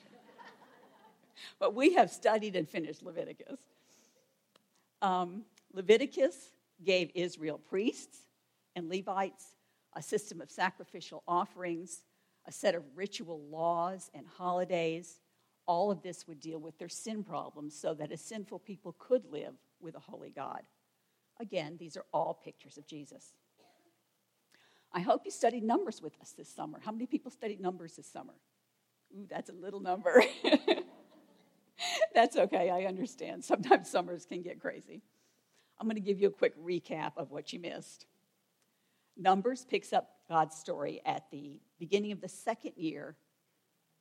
but 1.60 1.76
we 1.76 1.96
have 1.96 2.10
studied 2.10 2.56
and 2.56 2.66
finished 2.70 3.04
Leviticus. 3.04 3.60
Um, 5.02 5.44
Leviticus 5.74 6.52
gave 6.86 7.12
Israel 7.16 7.58
priests 7.58 8.18
and 8.78 8.88
Levites, 8.88 9.46
a 9.94 10.02
system 10.02 10.40
of 10.40 10.50
sacrificial 10.50 11.22
offerings, 11.28 12.04
a 12.46 12.52
set 12.52 12.76
of 12.76 12.84
ritual 12.96 13.42
laws 13.50 14.10
and 14.14 14.26
holidays. 14.26 15.20
All 15.72 15.90
of 15.90 16.02
this 16.02 16.28
would 16.28 16.42
deal 16.42 16.60
with 16.60 16.78
their 16.78 16.90
sin 16.90 17.24
problems 17.24 17.80
so 17.80 17.94
that 17.94 18.12
a 18.12 18.18
sinful 18.18 18.60
people 18.60 18.94
could 19.00 19.24
live 19.32 19.54
with 19.80 19.96
a 19.96 20.02
holy 20.02 20.30
God. 20.30 20.64
Again, 21.40 21.78
these 21.80 21.96
are 21.96 22.04
all 22.12 22.34
pictures 22.44 22.78
of 22.78 22.86
Jesus. 22.86 23.32
I 24.92 25.00
hope 25.00 25.22
you 25.24 25.32
studied 25.32 25.64
numbers 25.64 26.02
with 26.02 26.12
us 26.20 26.34
this 26.38 26.50
summer. 26.50 26.82
How 26.84 26.92
many 26.92 27.06
people 27.06 27.32
studied 27.32 27.62
numbers 27.62 27.96
this 27.96 28.06
summer? 28.06 28.34
Ooh, 29.16 29.26
that's 29.30 29.50
a 29.50 29.54
little 29.54 29.80
number. 29.80 30.22
that's 32.14 32.36
okay, 32.36 32.70
I 32.70 32.84
understand. 32.84 33.46
Sometimes 33.46 33.90
summers 33.90 34.26
can 34.26 34.42
get 34.42 34.60
crazy. 34.60 35.02
I'm 35.80 35.88
going 35.88 35.96
to 35.96 36.02
give 36.02 36.20
you 36.20 36.28
a 36.28 36.32
quick 36.32 36.54
recap 36.62 37.14
of 37.16 37.32
what 37.32 37.54
you 37.54 37.62
missed. 37.62 38.08
Numbers 39.16 39.64
picks 39.64 39.94
up 39.94 40.10
God's 40.28 40.58
story 40.58 41.00
at 41.06 41.32
the 41.32 41.62
beginning 41.80 42.12
of 42.12 42.20
the 42.20 42.28
second 42.28 42.74
year 42.76 43.16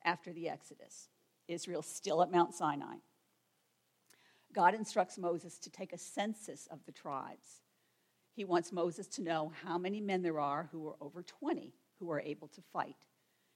after 0.03 0.33
the 0.33 0.49
Exodus. 0.49 1.07
Israel's 1.47 1.87
still 1.87 2.21
at 2.21 2.31
Mount 2.31 2.53
Sinai. 2.53 2.95
God 4.53 4.73
instructs 4.73 5.17
Moses 5.17 5.57
to 5.59 5.69
take 5.69 5.93
a 5.93 5.97
census 5.97 6.67
of 6.67 6.79
the 6.85 6.91
tribes. 6.91 7.61
He 8.33 8.45
wants 8.45 8.71
Moses 8.71 9.07
to 9.07 9.21
know 9.21 9.51
how 9.63 9.77
many 9.77 10.01
men 10.01 10.21
there 10.21 10.39
are 10.39 10.69
who 10.71 10.87
are 10.87 10.95
over 11.01 11.23
20 11.23 11.73
who 11.99 12.11
are 12.11 12.21
able 12.21 12.47
to 12.49 12.61
fight, 12.73 13.07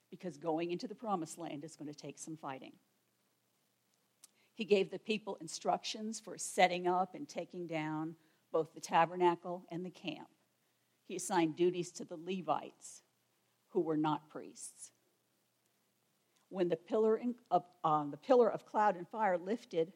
because 0.10 0.38
going 0.38 0.72
into 0.72 0.88
the 0.88 0.96
promised 0.96 1.38
land 1.38 1.63
is 1.63 1.75
going 1.75 1.92
to 1.92 2.00
take 2.00 2.20
some 2.20 2.38
fighting. 2.38 2.74
He 4.54 4.63
gave 4.63 4.89
the 4.89 5.00
people 5.00 5.38
instructions 5.42 6.20
for 6.20 6.38
setting 6.38 6.88
up 6.88 7.13
and 7.13 7.27
taking 7.27 7.68
down 7.68 8.15
both 8.54 8.74
the 8.74 8.80
tabernacle 8.80 9.65
and 9.70 9.86
the 9.86 9.89
camp. 9.89 10.30
He 11.08 11.18
assigned 11.18 11.58
duties 11.58 11.92
to 11.92 12.06
the 12.06 12.18
Levites, 12.18 13.04
who 13.70 13.82
were 13.82 13.98
not 13.98 14.30
priests. 14.30 14.92
When 16.55 16.69
the 16.69 16.77
pillar, 16.77 17.19
of, 17.51 17.65
um, 17.83 18.12
the 18.12 18.17
pillar 18.17 18.50
of 18.50 18.65
cloud 18.65 18.95
and 18.95 19.05
fire 19.05 19.38
lifted 19.38 19.91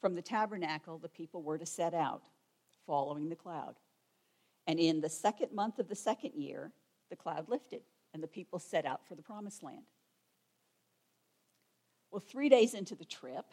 from 0.00 0.14
the 0.14 0.22
tabernacle, 0.22 0.96
the 0.96 1.10
people 1.10 1.42
were 1.42 1.58
to 1.58 1.66
set 1.66 1.92
out, 1.92 2.22
following 2.86 3.28
the 3.28 3.36
cloud. 3.36 3.74
And 4.66 4.80
in 4.80 5.02
the 5.02 5.10
second 5.10 5.52
month 5.52 5.78
of 5.78 5.86
the 5.86 5.94
second 5.94 6.32
year, 6.32 6.72
the 7.10 7.16
cloud 7.16 7.50
lifted, 7.50 7.82
and 8.14 8.22
the 8.22 8.26
people 8.26 8.58
set 8.58 8.86
out 8.86 9.06
for 9.06 9.16
the 9.16 9.22
promised 9.22 9.62
land. 9.62 9.84
Well, 12.10 12.24
three 12.26 12.48
days 12.48 12.72
into 12.72 12.94
the 12.94 13.04
trip, 13.04 13.44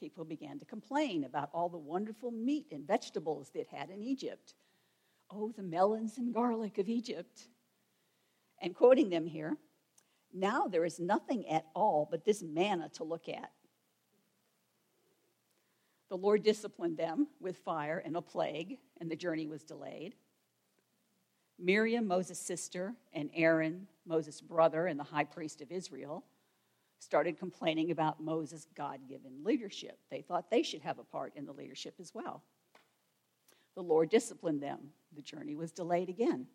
people 0.00 0.24
began 0.24 0.58
to 0.58 0.64
complain 0.64 1.24
about 1.24 1.50
all 1.52 1.68
the 1.68 1.76
wonderful 1.76 2.30
meat 2.30 2.68
and 2.72 2.86
vegetables 2.86 3.50
they'd 3.50 3.66
had 3.66 3.90
in 3.90 4.02
Egypt. 4.02 4.54
Oh, 5.30 5.52
the 5.54 5.62
melons 5.62 6.16
and 6.16 6.32
garlic 6.32 6.78
of 6.78 6.88
Egypt. 6.88 7.42
And 8.62 8.74
quoting 8.74 9.10
them 9.10 9.26
here, 9.26 9.58
now 10.32 10.66
there 10.66 10.84
is 10.84 10.98
nothing 10.98 11.48
at 11.48 11.66
all 11.74 12.08
but 12.10 12.24
this 12.24 12.42
manna 12.42 12.88
to 12.94 13.04
look 13.04 13.28
at. 13.28 13.50
The 16.08 16.16
Lord 16.16 16.42
disciplined 16.42 16.98
them 16.98 17.28
with 17.40 17.56
fire 17.58 18.02
and 18.04 18.16
a 18.16 18.20
plague, 18.20 18.78
and 19.00 19.10
the 19.10 19.16
journey 19.16 19.46
was 19.46 19.64
delayed. 19.64 20.14
Miriam, 21.58 22.06
Moses' 22.06 22.38
sister, 22.38 22.94
and 23.12 23.30
Aaron, 23.34 23.86
Moses' 24.04 24.40
brother 24.40 24.86
and 24.86 24.98
the 24.98 25.04
high 25.04 25.24
priest 25.24 25.62
of 25.62 25.70
Israel, 25.70 26.24
started 26.98 27.38
complaining 27.38 27.90
about 27.90 28.22
Moses' 28.22 28.66
God 28.76 29.00
given 29.08 29.42
leadership. 29.42 29.98
They 30.10 30.22
thought 30.22 30.50
they 30.50 30.62
should 30.62 30.82
have 30.82 30.98
a 30.98 31.04
part 31.04 31.32
in 31.34 31.46
the 31.46 31.52
leadership 31.52 31.94
as 31.98 32.14
well. 32.14 32.42
The 33.74 33.82
Lord 33.82 34.10
disciplined 34.10 34.62
them. 34.62 34.78
The 35.16 35.22
journey 35.22 35.54
was 35.54 35.72
delayed 35.72 36.08
again. 36.08 36.46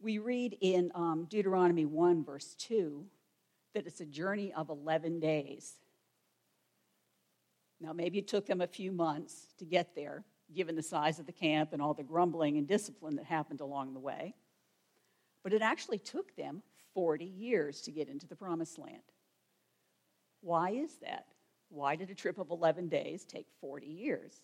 We 0.00 0.18
read 0.18 0.56
in 0.60 0.92
um, 0.94 1.26
Deuteronomy 1.28 1.84
1, 1.84 2.24
verse 2.24 2.54
2, 2.58 3.04
that 3.74 3.86
it's 3.86 4.00
a 4.00 4.06
journey 4.06 4.52
of 4.52 4.68
11 4.68 5.20
days. 5.20 5.74
Now, 7.80 7.92
maybe 7.92 8.18
it 8.18 8.28
took 8.28 8.46
them 8.46 8.60
a 8.60 8.66
few 8.66 8.92
months 8.92 9.54
to 9.58 9.64
get 9.64 9.94
there, 9.94 10.24
given 10.54 10.76
the 10.76 10.82
size 10.82 11.18
of 11.18 11.26
the 11.26 11.32
camp 11.32 11.72
and 11.72 11.82
all 11.82 11.94
the 11.94 12.02
grumbling 12.02 12.56
and 12.56 12.66
discipline 12.66 13.16
that 13.16 13.26
happened 13.26 13.60
along 13.60 13.92
the 13.92 14.00
way. 14.00 14.34
But 15.42 15.52
it 15.52 15.62
actually 15.62 15.98
took 15.98 16.34
them 16.36 16.62
40 16.94 17.24
years 17.24 17.82
to 17.82 17.90
get 17.90 18.08
into 18.08 18.26
the 18.26 18.36
promised 18.36 18.78
land. 18.78 19.02
Why 20.40 20.70
is 20.70 20.96
that? 21.02 21.26
Why 21.68 21.96
did 21.96 22.10
a 22.10 22.14
trip 22.14 22.38
of 22.38 22.50
11 22.50 22.88
days 22.88 23.24
take 23.24 23.46
40 23.60 23.86
years? 23.86 24.40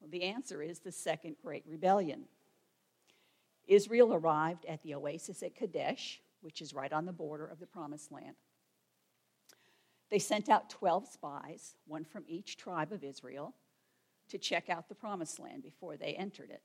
Well, 0.00 0.10
the 0.10 0.24
answer 0.24 0.62
is 0.62 0.80
the 0.80 0.92
Second 0.92 1.36
Great 1.42 1.64
Rebellion. 1.66 2.24
Israel 3.66 4.14
arrived 4.14 4.66
at 4.66 4.82
the 4.82 4.94
oasis 4.94 5.42
at 5.42 5.54
Kadesh, 5.54 6.20
which 6.40 6.60
is 6.60 6.74
right 6.74 6.92
on 6.92 7.06
the 7.06 7.12
border 7.12 7.46
of 7.46 7.58
the 7.58 7.66
promised 7.66 8.12
land. 8.12 8.36
They 10.10 10.18
sent 10.18 10.48
out 10.48 10.70
12 10.70 11.08
spies, 11.08 11.76
one 11.86 12.04
from 12.04 12.24
each 12.28 12.56
tribe 12.56 12.92
of 12.92 13.02
Israel, 13.02 13.54
to 14.28 14.38
check 14.38 14.68
out 14.68 14.88
the 14.88 14.94
promised 14.94 15.38
land 15.38 15.62
before 15.62 15.96
they 15.96 16.14
entered 16.14 16.50
it. 16.50 16.62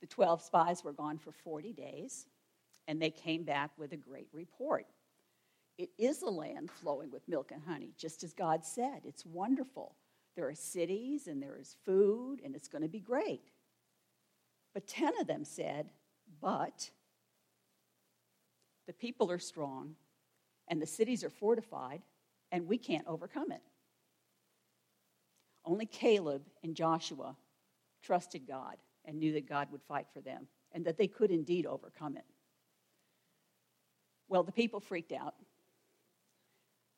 The 0.00 0.06
12 0.06 0.42
spies 0.42 0.82
were 0.82 0.92
gone 0.92 1.18
for 1.18 1.32
40 1.32 1.72
days, 1.72 2.26
and 2.88 3.00
they 3.00 3.10
came 3.10 3.44
back 3.44 3.70
with 3.76 3.92
a 3.92 3.96
great 3.96 4.28
report. 4.32 4.86
It 5.78 5.90
is 5.98 6.22
a 6.22 6.30
land 6.30 6.70
flowing 6.70 7.10
with 7.10 7.28
milk 7.28 7.52
and 7.52 7.62
honey, 7.62 7.94
just 7.96 8.24
as 8.24 8.32
God 8.32 8.64
said. 8.64 9.02
It's 9.04 9.24
wonderful. 9.24 9.94
There 10.36 10.48
are 10.48 10.54
cities 10.54 11.26
and 11.26 11.42
there 11.42 11.56
is 11.56 11.76
food, 11.84 12.40
and 12.44 12.54
it's 12.54 12.68
going 12.68 12.82
to 12.82 12.88
be 12.88 13.00
great. 13.00 13.50
But 14.74 14.86
10 14.86 15.12
of 15.20 15.26
them 15.26 15.44
said, 15.44 15.90
But 16.40 16.90
the 18.86 18.92
people 18.92 19.30
are 19.30 19.38
strong, 19.38 19.94
and 20.68 20.80
the 20.80 20.86
cities 20.86 21.24
are 21.24 21.30
fortified, 21.30 22.02
and 22.52 22.66
we 22.66 22.78
can't 22.78 23.06
overcome 23.06 23.52
it. 23.52 23.62
Only 25.64 25.86
Caleb 25.86 26.42
and 26.62 26.74
Joshua 26.74 27.36
trusted 28.02 28.46
God 28.46 28.76
and 29.04 29.18
knew 29.18 29.32
that 29.32 29.48
God 29.48 29.68
would 29.72 29.82
fight 29.82 30.06
for 30.12 30.20
them 30.20 30.46
and 30.72 30.84
that 30.84 30.96
they 30.96 31.06
could 31.06 31.30
indeed 31.30 31.66
overcome 31.66 32.16
it. 32.16 32.24
Well, 34.28 34.42
the 34.42 34.52
people 34.52 34.80
freaked 34.80 35.12
out. 35.12 35.34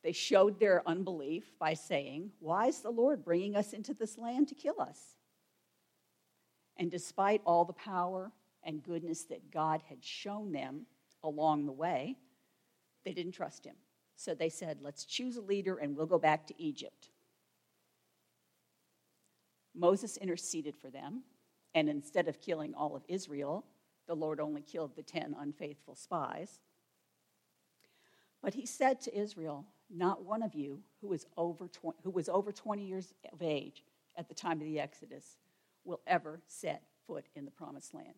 They 0.03 0.13
showed 0.13 0.59
their 0.59 0.87
unbelief 0.87 1.45
by 1.59 1.75
saying, 1.75 2.31
Why 2.41 2.67
is 2.67 2.81
the 2.81 2.91
Lord 2.91 3.25
bringing 3.25 3.57
us 3.57 3.73
into 3.73 3.95
this 3.95 4.19
land 4.19 4.49
to 4.49 4.55
kill 4.55 4.81
us? 4.81 4.99
And 6.77 6.91
despite 6.91 7.43
all 7.45 7.65
the 7.65 7.73
power 7.73 8.33
and 8.63 8.83
goodness 8.83 9.25
that 9.25 9.51
God 9.51 9.83
had 9.89 10.03
shown 10.03 10.53
them 10.53 10.87
along 11.23 11.67
the 11.67 11.73
way, 11.73 12.17
they 13.05 13.13
didn't 13.13 13.33
trust 13.33 13.65
him. 13.65 13.77
So 14.17 14.35
they 14.35 14.49
said, 14.49 14.79
Let's 14.81 15.05
choose 15.05 15.37
a 15.37 15.43
leader 15.43 15.77
and 15.77 15.97
we'll 15.97 16.07
go 16.07 16.19
back 16.19 16.47
to 16.47 16.63
Egypt. 16.63 17.09
Moses 19.75 20.19
interceded 20.19 20.77
for 20.77 20.91
them, 20.91 21.23
and 21.75 21.89
instead 21.89 22.29
of 22.29 22.41
killing 22.41 22.75
all 22.75 22.95
of 22.95 23.03
Israel, 23.09 23.65
the 24.07 24.15
Lord 24.15 24.39
only 24.39 24.61
killed 24.61 24.95
the 24.95 25.03
10 25.03 25.35
unfaithful 25.39 25.95
spies. 25.95 26.61
But 28.43 28.55
he 28.55 28.67
said 28.67 29.01
to 29.03 29.19
Israel, 29.19 29.65
Not 29.89 30.25
one 30.25 30.43
of 30.43 30.55
you 30.55 30.83
who 31.01 31.09
was 31.09 31.27
over 31.37 31.69
20, 31.69 31.99
who 32.03 32.11
was 32.11 32.29
over 32.29 32.53
20 32.53 32.85
years 32.85 33.15
of 33.33 33.41
age 33.41 33.83
at 34.17 34.29
the 34.29 34.35
time 34.35 34.61
of 34.61 34.67
the 34.67 34.81
Exodus 34.81 35.39
will 35.85 36.01
ever 36.07 36.41
set 36.47 36.83
foot 37.07 37.27
in 37.35 37.45
the 37.45 37.51
promised 37.51 37.95
land. 37.95 38.15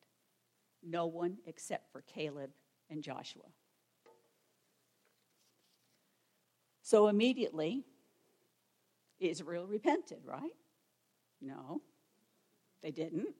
No 0.82 1.06
one 1.06 1.38
except 1.46 1.90
for 1.92 2.02
Caleb 2.02 2.50
and 2.90 3.02
Joshua. 3.02 3.44
So 6.82 7.08
immediately, 7.08 7.84
Israel 9.18 9.66
repented, 9.66 10.18
right? 10.24 10.52
No, 11.40 11.80
they 12.82 12.90
didn't. 12.90 13.34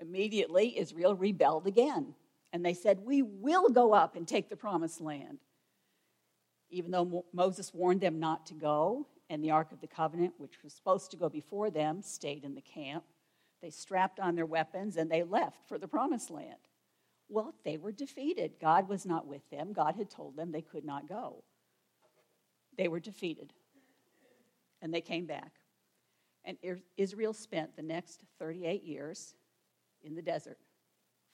Immediately, 0.00 0.78
Israel 0.78 1.14
rebelled 1.14 1.66
again. 1.66 2.14
And 2.52 2.64
they 2.64 2.74
said, 2.74 3.00
We 3.04 3.22
will 3.22 3.68
go 3.68 3.92
up 3.92 4.16
and 4.16 4.26
take 4.26 4.48
the 4.48 4.56
promised 4.56 5.00
land 5.00 5.38
even 6.70 6.90
though 6.90 7.24
Moses 7.32 7.74
warned 7.74 8.00
them 8.00 8.18
not 8.18 8.46
to 8.46 8.54
go, 8.54 9.06
and 9.28 9.42
the 9.42 9.50
Ark 9.50 9.72
of 9.72 9.80
the 9.80 9.86
Covenant, 9.86 10.34
which 10.38 10.62
was 10.62 10.72
supposed 10.72 11.10
to 11.10 11.16
go 11.16 11.28
before 11.28 11.70
them, 11.70 12.02
stayed 12.02 12.44
in 12.44 12.54
the 12.54 12.60
camp. 12.60 13.04
They 13.62 13.70
strapped 13.70 14.18
on 14.18 14.34
their 14.34 14.46
weapons 14.46 14.96
and 14.96 15.10
they 15.10 15.22
left 15.22 15.68
for 15.68 15.78
the 15.78 15.88
promised 15.88 16.30
land. 16.30 16.58
Well, 17.28 17.54
they 17.64 17.76
were 17.76 17.92
defeated. 17.92 18.54
God 18.60 18.88
was 18.88 19.06
not 19.06 19.26
with 19.26 19.48
them. 19.50 19.72
God 19.72 19.94
had 19.96 20.10
told 20.10 20.36
them 20.36 20.50
they 20.50 20.62
could 20.62 20.84
not 20.84 21.08
go. 21.08 21.44
They 22.76 22.88
were 22.88 23.00
defeated. 23.00 23.52
And 24.82 24.92
they 24.92 25.00
came 25.00 25.26
back. 25.26 25.52
And 26.44 26.56
Israel 26.96 27.34
spent 27.34 27.76
the 27.76 27.82
next 27.82 28.24
38 28.38 28.82
years 28.82 29.34
in 30.02 30.14
the 30.14 30.22
desert, 30.22 30.58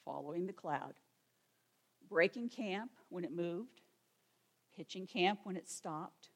following 0.05 0.47
the 0.47 0.53
cloud, 0.53 0.95
breaking 2.09 2.49
camp 2.49 2.91
when 3.09 3.25
it 3.25 3.33
moved, 3.33 3.81
pitching 4.77 5.07
camp 5.07 5.41
when 5.45 5.57
it 5.57 5.69
stopped, 5.69 6.31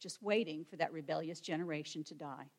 just 0.00 0.22
waiting 0.22 0.64
for 0.64 0.76
that 0.76 0.92
rebellious 0.92 1.40
generation 1.40 2.02
to 2.04 2.14
die. 2.14 2.50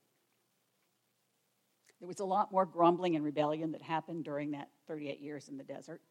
There 2.00 2.08
was 2.08 2.20
a 2.20 2.26
lot 2.26 2.52
more 2.52 2.66
grumbling 2.66 3.16
and 3.16 3.26
rebellion 3.26 3.72
that 3.74 3.82
happened 3.82 4.24
during 4.24 4.52
that 4.52 4.70
38 4.88 5.20
years 5.20 5.50
in 5.50 5.58
the 5.58 5.64
desert. 5.64 6.02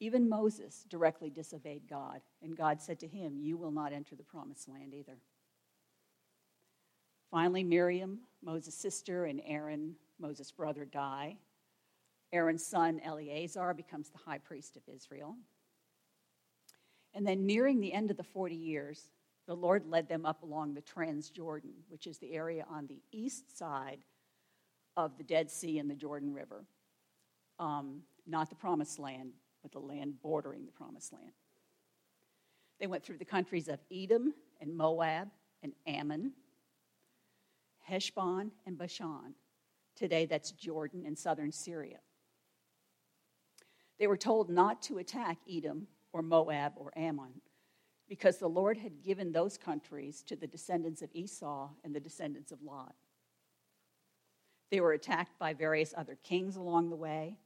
Even 0.00 0.28
Moses 0.28 0.84
directly 0.88 1.30
disobeyed 1.30 1.88
God, 1.88 2.20
and 2.42 2.56
God 2.56 2.80
said 2.80 3.00
to 3.00 3.08
him, 3.08 3.38
You 3.40 3.56
will 3.56 3.72
not 3.72 3.92
enter 3.92 4.14
the 4.14 4.22
promised 4.22 4.68
land 4.68 4.94
either. 4.94 5.18
Finally, 7.30 7.64
Miriam, 7.64 8.20
Moses' 8.42 8.74
sister, 8.74 9.24
and 9.24 9.40
Aaron, 9.44 9.96
Moses' 10.20 10.52
brother, 10.52 10.84
die. 10.84 11.36
Aaron's 12.32 12.64
son, 12.64 13.00
Eleazar, 13.02 13.74
becomes 13.74 14.10
the 14.10 14.18
high 14.18 14.38
priest 14.38 14.76
of 14.76 14.82
Israel. 14.94 15.36
And 17.14 17.26
then, 17.26 17.46
nearing 17.46 17.80
the 17.80 17.92
end 17.92 18.10
of 18.10 18.16
the 18.18 18.22
40 18.22 18.54
years, 18.54 19.10
the 19.46 19.56
Lord 19.56 19.86
led 19.86 20.08
them 20.08 20.26
up 20.26 20.42
along 20.42 20.74
the 20.74 20.82
Transjordan, 20.82 21.72
which 21.88 22.06
is 22.06 22.18
the 22.18 22.34
area 22.34 22.66
on 22.68 22.86
the 22.86 23.02
east 23.10 23.56
side 23.56 24.04
of 24.98 25.16
the 25.16 25.22
Dead 25.22 25.48
Sea 25.48 25.78
and 25.78 25.88
the 25.88 25.94
Jordan 25.94 26.34
River. 26.34 26.64
Um, 27.60 28.02
not 28.26 28.50
the 28.50 28.56
promised 28.56 28.98
land, 28.98 29.30
but 29.62 29.70
the 29.70 29.78
land 29.78 30.20
bordering 30.20 30.66
the 30.66 30.72
promised 30.72 31.12
land. 31.12 31.30
They 32.80 32.88
went 32.88 33.04
through 33.04 33.18
the 33.18 33.24
countries 33.24 33.68
of 33.68 33.78
Edom 33.92 34.34
and 34.60 34.76
Moab 34.76 35.28
and 35.62 35.72
Ammon, 35.86 36.32
Heshbon 37.88 38.50
and 38.66 38.76
Bashan. 38.76 39.34
Today, 39.94 40.26
that's 40.26 40.50
Jordan 40.50 41.04
and 41.06 41.16
southern 41.16 41.52
Syria. 41.52 41.98
They 44.00 44.08
were 44.08 44.16
told 44.16 44.50
not 44.50 44.82
to 44.82 44.98
attack 44.98 45.38
Edom 45.48 45.86
or 46.12 46.22
Moab 46.22 46.72
or 46.76 46.92
Ammon, 46.96 47.40
because 48.08 48.38
the 48.38 48.48
Lord 48.48 48.78
had 48.78 49.02
given 49.02 49.30
those 49.30 49.56
countries 49.56 50.24
to 50.24 50.34
the 50.34 50.46
descendants 50.46 51.02
of 51.02 51.10
Esau 51.12 51.70
and 51.84 51.94
the 51.94 52.00
descendants 52.00 52.50
of 52.50 52.62
Lot. 52.62 52.94
They 54.70 54.80
were 54.80 54.92
attacked 54.92 55.38
by 55.38 55.54
various 55.54 55.94
other 55.96 56.18
kings 56.22 56.56
along 56.56 56.90
the 56.90 56.96
way, 56.96 57.38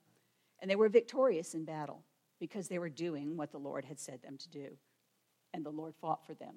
and 0.60 0.70
they 0.70 0.76
were 0.76 0.88
victorious 0.88 1.54
in 1.54 1.64
battle 1.64 2.02
because 2.40 2.68
they 2.68 2.78
were 2.78 2.88
doing 2.88 3.36
what 3.36 3.52
the 3.52 3.58
Lord 3.58 3.84
had 3.84 4.00
said 4.00 4.22
them 4.22 4.36
to 4.38 4.48
do, 4.48 4.76
and 5.54 5.64
the 5.64 5.70
Lord 5.70 5.94
fought 6.00 6.26
for 6.26 6.34
them. 6.34 6.56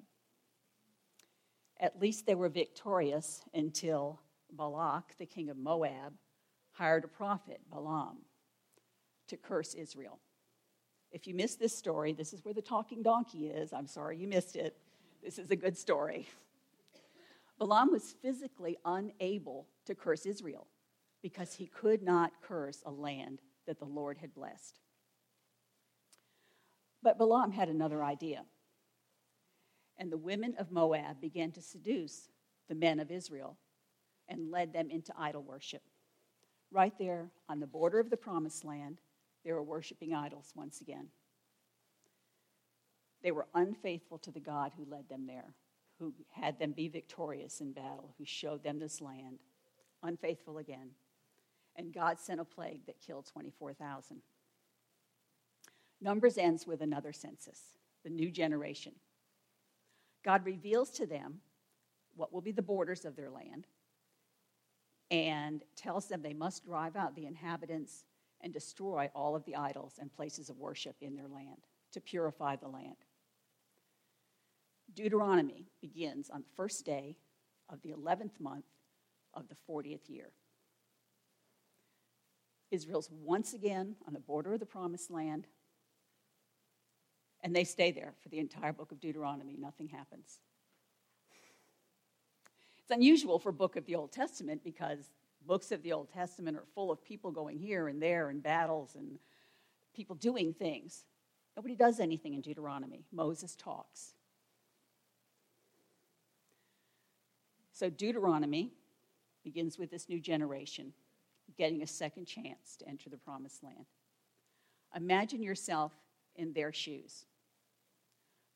At 1.78 2.00
least 2.00 2.26
they 2.26 2.34
were 2.34 2.48
victorious 2.48 3.42
until 3.54 4.20
Balak, 4.50 5.16
the 5.18 5.26
king 5.26 5.50
of 5.50 5.56
Moab, 5.56 6.14
hired 6.72 7.04
a 7.04 7.08
prophet, 7.08 7.60
Balaam, 7.70 8.18
to 9.28 9.36
curse 9.36 9.74
Israel. 9.74 10.18
If 11.12 11.26
you 11.26 11.34
missed 11.34 11.60
this 11.60 11.76
story, 11.76 12.12
this 12.12 12.32
is 12.32 12.44
where 12.44 12.54
the 12.54 12.62
talking 12.62 13.02
donkey 13.02 13.46
is. 13.46 13.72
I'm 13.72 13.86
sorry 13.86 14.18
you 14.18 14.26
missed 14.26 14.56
it. 14.56 14.76
This 15.22 15.38
is 15.38 15.50
a 15.50 15.56
good 15.56 15.76
story. 15.76 16.28
Balaam 17.58 17.90
was 17.90 18.14
physically 18.20 18.76
unable 18.84 19.66
to 19.86 19.94
curse 19.94 20.26
Israel 20.26 20.66
because 21.22 21.54
he 21.54 21.66
could 21.66 22.02
not 22.02 22.32
curse 22.42 22.82
a 22.86 22.90
land 22.90 23.40
that 23.66 23.78
the 23.78 23.84
Lord 23.84 24.18
had 24.18 24.34
blessed. 24.34 24.78
But 27.02 27.18
Balaam 27.18 27.52
had 27.52 27.68
another 27.68 28.02
idea. 28.02 28.44
And 29.98 30.12
the 30.12 30.18
women 30.18 30.54
of 30.58 30.70
Moab 30.70 31.20
began 31.20 31.52
to 31.52 31.62
seduce 31.62 32.28
the 32.68 32.74
men 32.74 33.00
of 33.00 33.10
Israel 33.10 33.56
and 34.28 34.50
led 34.50 34.72
them 34.72 34.90
into 34.90 35.12
idol 35.18 35.42
worship. 35.42 35.82
Right 36.70 36.92
there 36.98 37.30
on 37.48 37.60
the 37.60 37.66
border 37.66 38.00
of 38.00 38.10
the 38.10 38.16
promised 38.16 38.64
land, 38.64 38.98
they 39.44 39.52
were 39.52 39.62
worshiping 39.62 40.14
idols 40.14 40.52
once 40.54 40.80
again. 40.80 41.08
They 43.22 43.30
were 43.30 43.46
unfaithful 43.54 44.18
to 44.18 44.30
the 44.30 44.40
God 44.40 44.72
who 44.76 44.84
led 44.84 45.08
them 45.08 45.26
there, 45.26 45.54
who 45.98 46.12
had 46.32 46.58
them 46.58 46.72
be 46.72 46.88
victorious 46.88 47.60
in 47.60 47.72
battle, 47.72 48.14
who 48.18 48.24
showed 48.24 48.62
them 48.62 48.78
this 48.78 49.00
land. 49.00 49.38
Unfaithful 50.02 50.58
again. 50.58 50.90
And 51.76 51.92
God 51.92 52.18
sent 52.18 52.40
a 52.40 52.44
plague 52.44 52.86
that 52.86 53.00
killed 53.00 53.26
24,000. 53.26 54.22
Numbers 56.00 56.38
ends 56.38 56.66
with 56.66 56.80
another 56.80 57.12
census, 57.12 57.60
the 58.04 58.10
new 58.10 58.30
generation. 58.30 58.92
God 60.24 60.44
reveals 60.44 60.90
to 60.92 61.06
them 61.06 61.40
what 62.14 62.32
will 62.32 62.40
be 62.40 62.52
the 62.52 62.62
borders 62.62 63.04
of 63.04 63.16
their 63.16 63.30
land 63.30 63.66
and 65.10 65.62
tells 65.76 66.06
them 66.06 66.22
they 66.22 66.32
must 66.32 66.64
drive 66.64 66.96
out 66.96 67.14
the 67.14 67.26
inhabitants 67.26 68.04
and 68.40 68.52
destroy 68.52 69.08
all 69.14 69.36
of 69.36 69.44
the 69.44 69.56
idols 69.56 69.94
and 70.00 70.12
places 70.12 70.50
of 70.50 70.58
worship 70.58 70.96
in 71.00 71.14
their 71.14 71.28
land 71.28 71.66
to 71.92 72.00
purify 72.00 72.56
the 72.56 72.68
land. 72.68 72.96
Deuteronomy 74.94 75.68
begins 75.80 76.30
on 76.30 76.40
the 76.40 76.56
first 76.56 76.84
day 76.84 77.16
of 77.68 77.80
the 77.82 77.90
11th 77.90 78.38
month 78.40 78.64
of 79.36 79.48
the 79.48 79.56
40th 79.68 80.08
year. 80.08 80.30
Israel's 82.70 83.10
once 83.10 83.54
again 83.54 83.94
on 84.06 84.12
the 84.12 84.20
border 84.20 84.54
of 84.54 84.60
the 84.60 84.66
promised 84.66 85.10
land, 85.10 85.46
and 87.42 87.54
they 87.54 87.64
stay 87.64 87.92
there 87.92 88.14
for 88.22 88.28
the 88.28 88.38
entire 88.38 88.72
book 88.72 88.90
of 88.90 89.00
Deuteronomy. 89.00 89.56
Nothing 89.56 89.88
happens. 89.88 90.40
It's 92.80 92.90
unusual 92.90 93.38
for 93.38 93.50
a 93.50 93.52
book 93.52 93.76
of 93.76 93.84
the 93.86 93.94
Old 93.94 94.12
Testament 94.12 94.62
because 94.64 95.10
books 95.46 95.70
of 95.70 95.82
the 95.82 95.92
Old 95.92 96.10
Testament 96.12 96.56
are 96.56 96.64
full 96.74 96.90
of 96.90 97.02
people 97.04 97.30
going 97.30 97.58
here 97.58 97.88
and 97.88 98.02
there 98.02 98.30
and 98.30 98.42
battles 98.42 98.96
and 98.96 99.18
people 99.94 100.16
doing 100.16 100.52
things. 100.52 101.04
Nobody 101.56 101.74
does 101.74 102.00
anything 102.00 102.34
in 102.34 102.40
Deuteronomy. 102.40 103.04
Moses 103.12 103.54
talks. 103.56 104.12
So 107.72 107.90
Deuteronomy 107.90 108.72
begins 109.46 109.78
with 109.78 109.92
this 109.92 110.08
new 110.08 110.18
generation 110.18 110.92
getting 111.56 111.80
a 111.80 111.86
second 111.86 112.26
chance 112.26 112.74
to 112.76 112.88
enter 112.88 113.08
the 113.08 113.16
promised 113.16 113.62
land. 113.62 113.86
Imagine 114.96 115.40
yourself 115.40 115.92
in 116.34 116.52
their 116.52 116.72
shoes. 116.72 117.26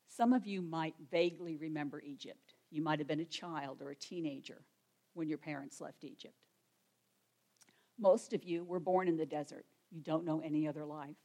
Some 0.09 0.33
of 0.33 0.45
you 0.45 0.61
might 0.61 0.93
vaguely 1.09 1.55
remember 1.55 2.01
Egypt. 2.01 2.55
You 2.69 2.81
might 2.81 2.99
have 2.99 3.07
been 3.07 3.21
a 3.21 3.25
child 3.25 3.81
or 3.81 3.91
a 3.91 3.95
teenager 3.95 4.63
when 5.13 5.29
your 5.29 5.37
parents 5.37 5.79
left 5.79 6.03
Egypt. 6.03 6.35
Most 7.97 8.33
of 8.33 8.43
you 8.43 8.65
were 8.65 8.81
born 8.81 9.07
in 9.07 9.15
the 9.15 9.25
desert. 9.25 9.65
You 9.91 10.01
don't 10.01 10.25
know 10.25 10.41
any 10.43 10.67
other 10.67 10.85
life. 10.85 11.15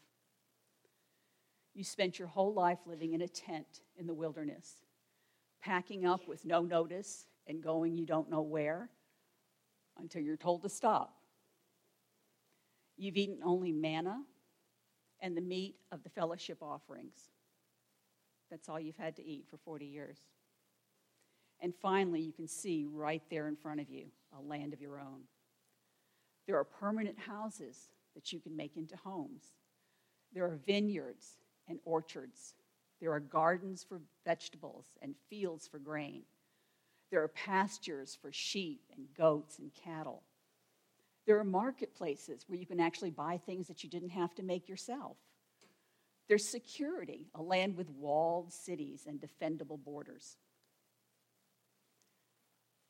You 1.75 1.83
spent 1.83 2.21
your 2.21 2.29
whole 2.29 2.55
life 2.55 2.79
living 2.87 3.15
in 3.15 3.23
a 3.23 3.29
tent 3.29 3.81
in 3.97 4.07
the 4.07 4.15
wilderness, 4.15 4.77
packing 5.61 6.07
up 6.07 6.29
with 6.29 6.45
no 6.45 6.63
notice 6.63 7.27
and 7.49 7.61
going 7.61 7.97
you 7.97 8.07
don't 8.07 8.31
know 8.31 8.43
where 8.43 8.91
until 9.99 10.23
you're 10.23 10.37
told 10.37 10.63
to 10.63 10.69
stop. 10.69 11.15
You've 12.97 13.17
eaten 13.17 13.41
only 13.45 13.73
manna 13.73 14.23
and 15.21 15.37
the 15.37 15.43
meat 15.43 15.77
of 15.93 16.03
the 16.03 16.11
fellowship 16.11 16.59
offerings. 16.63 17.31
That's 18.51 18.69
all 18.69 18.81
you've 18.81 18.97
had 18.97 19.17
to 19.17 19.25
eat 19.25 19.47
for 19.51 19.57
40 19.59 19.87
years. 19.87 20.19
And 21.61 21.75
finally, 21.75 22.21
you 22.21 22.33
can 22.33 22.47
see 22.47 22.87
right 22.89 23.23
there 23.31 23.49
in 23.49 23.57
front 23.57 23.81
of 23.81 23.91
you 23.91 24.07
a 24.37 24.41
land 24.41 24.73
of 24.73 24.81
your 24.81 24.99
own. 24.99 25.23
There 26.47 26.57
are 26.57 26.65
permanent 26.65 27.19
houses 27.19 27.89
that 28.15 28.33
you 28.33 28.41
can 28.41 28.57
make 28.57 28.77
into 28.77 28.97
homes. 28.97 29.43
There 30.33 30.45
are 30.45 30.59
vineyards 30.67 31.39
and 31.69 31.79
orchards. 31.85 32.55
There 33.01 33.13
are 33.13 33.21
gardens 33.21 33.85
for 33.85 34.01
vegetables 34.25 34.87
and 35.03 35.15
fields 35.29 35.67
for 35.67 35.79
grain. 35.79 36.23
There 37.11 37.23
are 37.23 37.29
pastures 37.29 38.17
for 38.21 38.33
sheep 38.33 38.83
and 38.97 39.07
goats 39.17 39.59
and 39.59 39.71
cattle. 39.85 40.23
There 41.27 41.39
are 41.39 41.45
marketplaces 41.45 42.45
where 42.47 42.59
you 42.59 42.67
can 42.67 42.81
actually 42.81 43.11
buy 43.11 43.39
things 43.39 43.69
that 43.69 43.83
you 43.83 43.91
didn't 43.91 44.11
have 44.11 44.35
to 44.37 44.43
make 44.43 44.69
yourself. 44.69 45.17
There's 46.29 46.49
security, 46.49 47.27
a 47.35 47.43
land 47.43 47.77
with 47.77 47.89
walled 47.91 48.53
cities 48.53 49.07
and 49.07 49.21
defendable 49.21 49.83
borders 49.83 50.37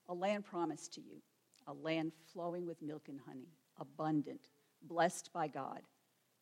a 0.08 0.14
land 0.14 0.44
promised 0.44 0.94
to 0.94 1.00
you, 1.00 1.20
a 1.66 1.72
land 1.72 2.12
flowing 2.32 2.66
with 2.66 2.82
milk 2.82 3.08
and 3.08 3.20
honey, 3.26 3.48
abundant, 3.80 4.48
blessed 4.82 5.30
by 5.32 5.48
God, 5.48 5.80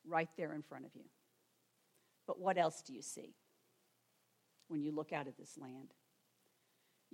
right 0.07 0.29
there 0.37 0.53
in 0.53 0.63
front 0.63 0.85
of 0.85 0.91
you. 0.95 1.05
But 2.27 2.39
what 2.39 2.59
else 2.59 2.83
do 2.83 2.93
you 2.93 3.03
see 3.03 3.35
when 4.69 4.83
you 4.83 4.93
look 4.93 5.13
out 5.13 5.27
at 5.27 5.37
this 5.37 5.57
land? 5.59 5.95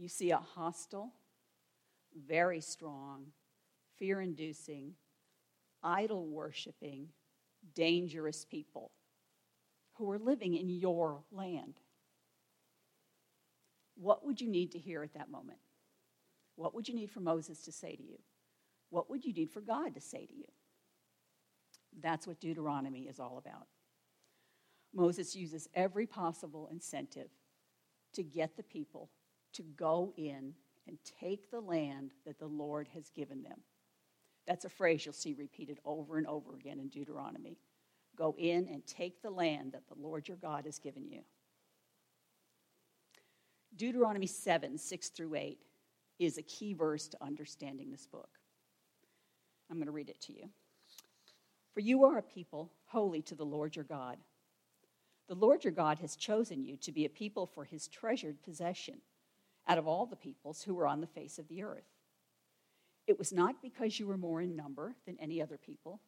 You 0.01 0.09
see 0.09 0.31
a 0.31 0.39
hostile, 0.39 1.13
very 2.27 2.63
strong, 2.63 3.27
fear 3.99 4.23
inducing, 4.23 4.95
idol 5.83 6.27
worshiping, 6.27 7.09
dangerous 7.75 8.47
people 8.47 8.93
who 9.97 10.11
are 10.11 10.19
living 10.19 10.55
in 10.55 10.71
your 10.71 11.23
land. 11.31 11.75
What 13.95 14.25
would 14.25 14.41
you 14.41 14.49
need 14.49 14.73
to 14.73 14.79
hear 14.79 15.03
at 15.03 15.13
that 15.13 15.31
moment? 15.31 15.59
What 16.57 16.75
would 16.75 16.89
you 16.89 16.95
need 16.95 17.11
for 17.11 17.21
Moses 17.21 17.61
to 17.67 17.73
say 17.73 17.95
to 17.95 18.03
you? 18.03 18.19
What 18.89 19.11
would 19.11 19.23
you 19.23 19.35
need 19.35 19.51
for 19.51 19.61
God 19.61 19.95
to 19.97 20.01
say 20.01 20.25
to 20.25 20.35
you? 20.35 20.49
That's 22.03 22.27
what 22.27 22.41
Deuteronomy 22.41 23.01
is 23.01 23.21
all 23.21 23.37
about. 23.37 23.67
Moses 24.95 25.37
uses 25.37 25.69
every 25.75 26.07
possible 26.07 26.71
incentive 26.73 27.29
to 28.15 28.23
get 28.23 28.57
the 28.57 28.63
people 28.63 29.11
to 29.55 29.63
go 29.63 30.13
in 30.17 30.55
and 30.87 30.99
take 31.21 31.51
the 31.51 31.61
land 31.61 32.13
that 32.27 32.39
the 32.39 32.47
Lord 32.47 32.89
has 32.95 33.11
given 33.11 33.43
them. 33.43 33.61
That's 34.47 34.65
a 34.65 34.71
phrase 34.71 35.05
you'll 35.05 35.13
see 35.13 35.35
repeated 35.35 35.79
over 35.85 36.19
and 36.19 36.27
over 36.27 36.55
again 36.55 36.81
in 36.81 36.89
Deuteronomy. 36.89 37.59
Go 38.17 38.35
in 38.39 38.69
and 38.69 38.87
take 38.87 39.23
the 39.23 39.31
land 39.31 39.73
that 39.73 39.87
the 39.89 40.01
Lord 40.01 40.27
your 40.27 40.37
God 40.37 40.65
has 40.65 40.79
given 40.79 41.09
you. 41.09 41.21
Deuteronomy 43.77 44.27
7 44.27 44.77
6 44.77 45.09
through 45.11 45.35
8 45.37 45.59
is 46.19 46.37
a 46.37 46.43
key 46.43 46.75
verse 46.75 47.07
to 47.09 47.23
understanding 47.23 47.91
this 47.91 48.07
book. 48.07 48.29
I'm 49.71 49.77
going 49.77 49.87
to 49.87 49.93
read 49.93 50.09
it 50.09 50.21
to 50.23 50.33
you. 50.33 50.51
For 51.73 51.81
you 51.81 52.05
are 52.05 52.19
a 52.19 52.23
people 52.23 52.73
holy 52.87 53.23
to 53.23 53.35
the 53.37 53.45
Lord 53.45 53.77
your 53.77 53.85
God. 53.85 54.19
The 55.29 55.37
Lord 55.37 55.63
your 55.63 55.73
God 55.73 56.01
has 56.01 56.17
chosen 56.17 56.65
you 56.65 56.77
to 56.79 56.91
be 56.91 57.05
a 57.05 57.09
people 57.09 57.47
for 57.47 57.65
his 57.65 57.87
treasured 57.87 58.43
possession 58.43 59.01
out 59.69 59.79
of 59.79 59.87
all 59.87 60.07
the 60.07 60.17
peoples 60.17 60.63
who 60.63 60.75
were 60.75 60.87
on 60.87 61.01
the 61.01 61.07
face 61.07 61.39
of 61.39 61.49
the 61.49 61.63
earth. 61.63 61.89
It 63.07 63.19
was 63.19 63.33
not 63.33 63.63
because 63.63 63.99
you 63.99 64.07
were 64.07 64.17
more 64.17 64.41
in 64.41 64.57
number 64.57 64.95
than 65.07 65.19
any 65.19 65.43
other 65.43 65.59
people 65.59 66.01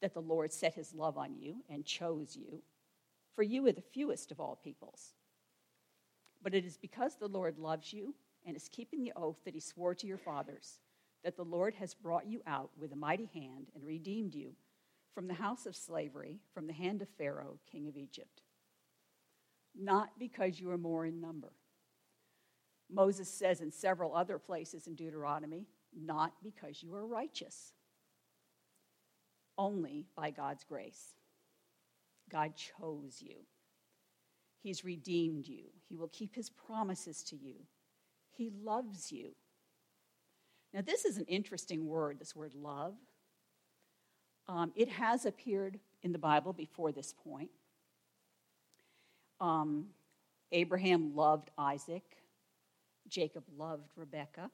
that 0.00 0.14
the 0.14 0.20
Lord 0.20 0.52
set 0.52 0.74
his 0.74 0.94
love 0.94 1.18
on 1.18 1.36
you 1.36 1.56
and 1.68 1.84
chose 1.84 2.36
you, 2.36 2.62
for 3.34 3.42
you 3.42 3.66
are 3.66 3.72
the 3.72 3.82
fewest 3.82 4.32
of 4.32 4.40
all 4.40 4.58
peoples. 4.62 5.14
But 6.42 6.54
it 6.54 6.64
is 6.64 6.76
because 6.76 7.16
the 7.16 7.28
Lord 7.28 7.58
loves 7.58 7.92
you 7.92 8.14
and 8.46 8.56
is 8.56 8.68
keeping 8.68 9.02
the 9.02 9.12
oath 9.14 9.36
that 9.44 9.54
he 9.54 9.60
swore 9.60 9.94
to 9.94 10.06
your 10.06 10.18
fathers, 10.18 10.80
that 11.22 11.36
the 11.36 11.44
Lord 11.44 11.74
has 11.74 11.94
brought 11.94 12.26
you 12.26 12.40
out 12.46 12.70
with 12.78 12.92
a 12.92 12.96
mighty 12.96 13.30
hand 13.34 13.68
and 13.74 13.84
redeemed 13.84 14.34
you 14.34 14.52
from 15.14 15.28
the 15.28 15.34
house 15.34 15.66
of 15.66 15.76
slavery, 15.76 16.40
from 16.54 16.66
the 16.66 16.72
hand 16.72 17.02
of 17.02 17.08
Pharaoh, 17.18 17.58
king 17.70 17.88
of 17.88 17.96
Egypt. 17.96 18.42
Not 19.78 20.18
because 20.18 20.58
you 20.58 20.70
are 20.70 20.78
more 20.78 21.04
in 21.04 21.20
number. 21.20 21.52
Moses 22.92 23.28
says 23.28 23.60
in 23.60 23.70
several 23.70 24.14
other 24.14 24.38
places 24.38 24.86
in 24.86 24.94
Deuteronomy 24.94 25.66
not 25.96 26.32
because 26.42 26.82
you 26.82 26.94
are 26.94 27.06
righteous, 27.06 27.72
only 29.58 30.06
by 30.16 30.30
God's 30.30 30.64
grace. 30.64 31.14
God 32.30 32.52
chose 32.56 33.20
you. 33.20 33.36
He's 34.62 34.84
redeemed 34.84 35.48
you. 35.48 35.64
He 35.88 35.96
will 35.96 36.08
keep 36.08 36.34
his 36.34 36.50
promises 36.50 37.22
to 37.24 37.36
you. 37.36 37.54
He 38.30 38.50
loves 38.62 39.10
you. 39.10 39.34
Now, 40.72 40.82
this 40.82 41.04
is 41.04 41.16
an 41.16 41.24
interesting 41.24 41.86
word, 41.86 42.18
this 42.18 42.36
word 42.36 42.54
love. 42.54 42.94
Um, 44.46 44.72
it 44.76 44.88
has 44.88 45.26
appeared 45.26 45.80
in 46.02 46.12
the 46.12 46.18
Bible 46.18 46.52
before 46.52 46.92
this 46.92 47.14
point. 47.24 47.50
Um, 49.40 49.86
Abraham 50.52 51.14
loved 51.14 51.50
Isaac, 51.58 52.04
Jacob 53.10 53.44
loved 53.56 53.90
Rebekah. 53.96 54.50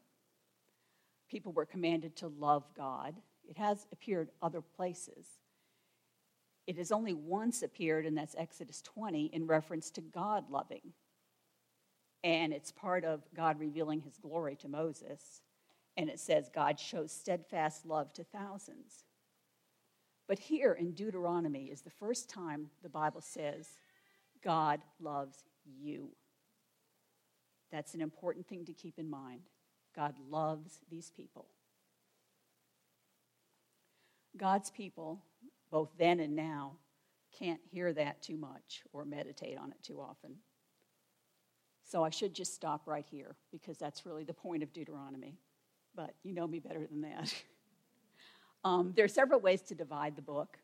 People 1.30 1.52
were 1.52 1.66
commanded 1.66 2.16
to 2.16 2.28
love 2.28 2.64
God. 2.76 3.14
It 3.48 3.58
has 3.58 3.86
appeared 3.92 4.30
other 4.42 4.60
places. 4.60 5.26
It 6.66 6.78
has 6.78 6.90
only 6.90 7.14
once 7.14 7.62
appeared, 7.62 8.06
and 8.06 8.16
that's 8.16 8.34
Exodus 8.36 8.82
20, 8.82 9.26
in 9.26 9.46
reference 9.46 9.90
to 9.92 10.00
God 10.00 10.50
loving. 10.50 10.92
And 12.24 12.52
it's 12.52 12.72
part 12.72 13.04
of 13.04 13.22
God 13.36 13.60
revealing 13.60 14.00
his 14.00 14.16
glory 14.18 14.56
to 14.56 14.68
Moses. 14.68 15.42
And 15.96 16.10
it 16.10 16.18
says, 16.18 16.50
God 16.52 16.80
shows 16.80 17.12
steadfast 17.12 17.86
love 17.86 18.12
to 18.14 18.24
thousands. 18.24 19.04
But 20.28 20.40
here 20.40 20.72
in 20.72 20.92
Deuteronomy 20.92 21.66
is 21.66 21.82
the 21.82 21.90
first 21.90 22.28
time 22.28 22.68
the 22.82 22.88
Bible 22.88 23.20
says, 23.20 23.68
God 24.42 24.80
loves 25.00 25.44
you. 25.64 26.10
That's 27.76 27.92
an 27.92 28.00
important 28.00 28.48
thing 28.48 28.64
to 28.64 28.72
keep 28.72 28.98
in 28.98 29.10
mind. 29.10 29.42
God 29.94 30.14
loves 30.30 30.78
these 30.90 31.12
people. 31.14 31.44
God's 34.34 34.70
people, 34.70 35.20
both 35.70 35.90
then 35.98 36.20
and 36.20 36.34
now, 36.34 36.72
can't 37.38 37.60
hear 37.70 37.92
that 37.92 38.22
too 38.22 38.38
much 38.38 38.82
or 38.94 39.04
meditate 39.04 39.58
on 39.58 39.72
it 39.72 39.82
too 39.82 40.00
often. 40.00 40.36
So 41.84 42.02
I 42.02 42.08
should 42.08 42.32
just 42.32 42.54
stop 42.54 42.86
right 42.86 43.04
here 43.10 43.36
because 43.52 43.76
that's 43.76 44.06
really 44.06 44.24
the 44.24 44.32
point 44.32 44.62
of 44.62 44.72
Deuteronomy. 44.72 45.36
But 45.94 46.14
you 46.22 46.32
know 46.32 46.46
me 46.46 46.60
better 46.60 46.86
than 46.86 47.02
that. 47.02 47.34
um, 48.64 48.94
there 48.96 49.04
are 49.04 49.08
several 49.08 49.40
ways 49.40 49.60
to 49.64 49.74
divide 49.74 50.16
the 50.16 50.22
book. 50.22 50.56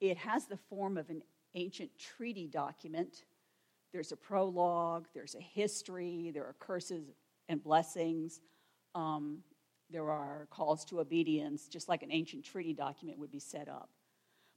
It 0.00 0.16
has 0.16 0.46
the 0.46 0.58
form 0.70 0.96
of 0.96 1.10
an 1.10 1.20
ancient 1.54 1.90
treaty 1.98 2.46
document. 2.46 3.24
There's 3.94 4.10
a 4.10 4.16
prologue, 4.16 5.06
there's 5.14 5.36
a 5.36 5.40
history, 5.40 6.32
there 6.34 6.42
are 6.42 6.56
curses 6.58 7.04
and 7.48 7.62
blessings. 7.62 8.40
Um, 8.96 9.38
there 9.88 10.10
are 10.10 10.48
calls 10.50 10.84
to 10.86 10.98
obedience, 10.98 11.68
just 11.68 11.88
like 11.88 12.02
an 12.02 12.10
ancient 12.10 12.44
treaty 12.44 12.72
document 12.72 13.20
would 13.20 13.30
be 13.30 13.38
set 13.38 13.68
up. 13.68 13.88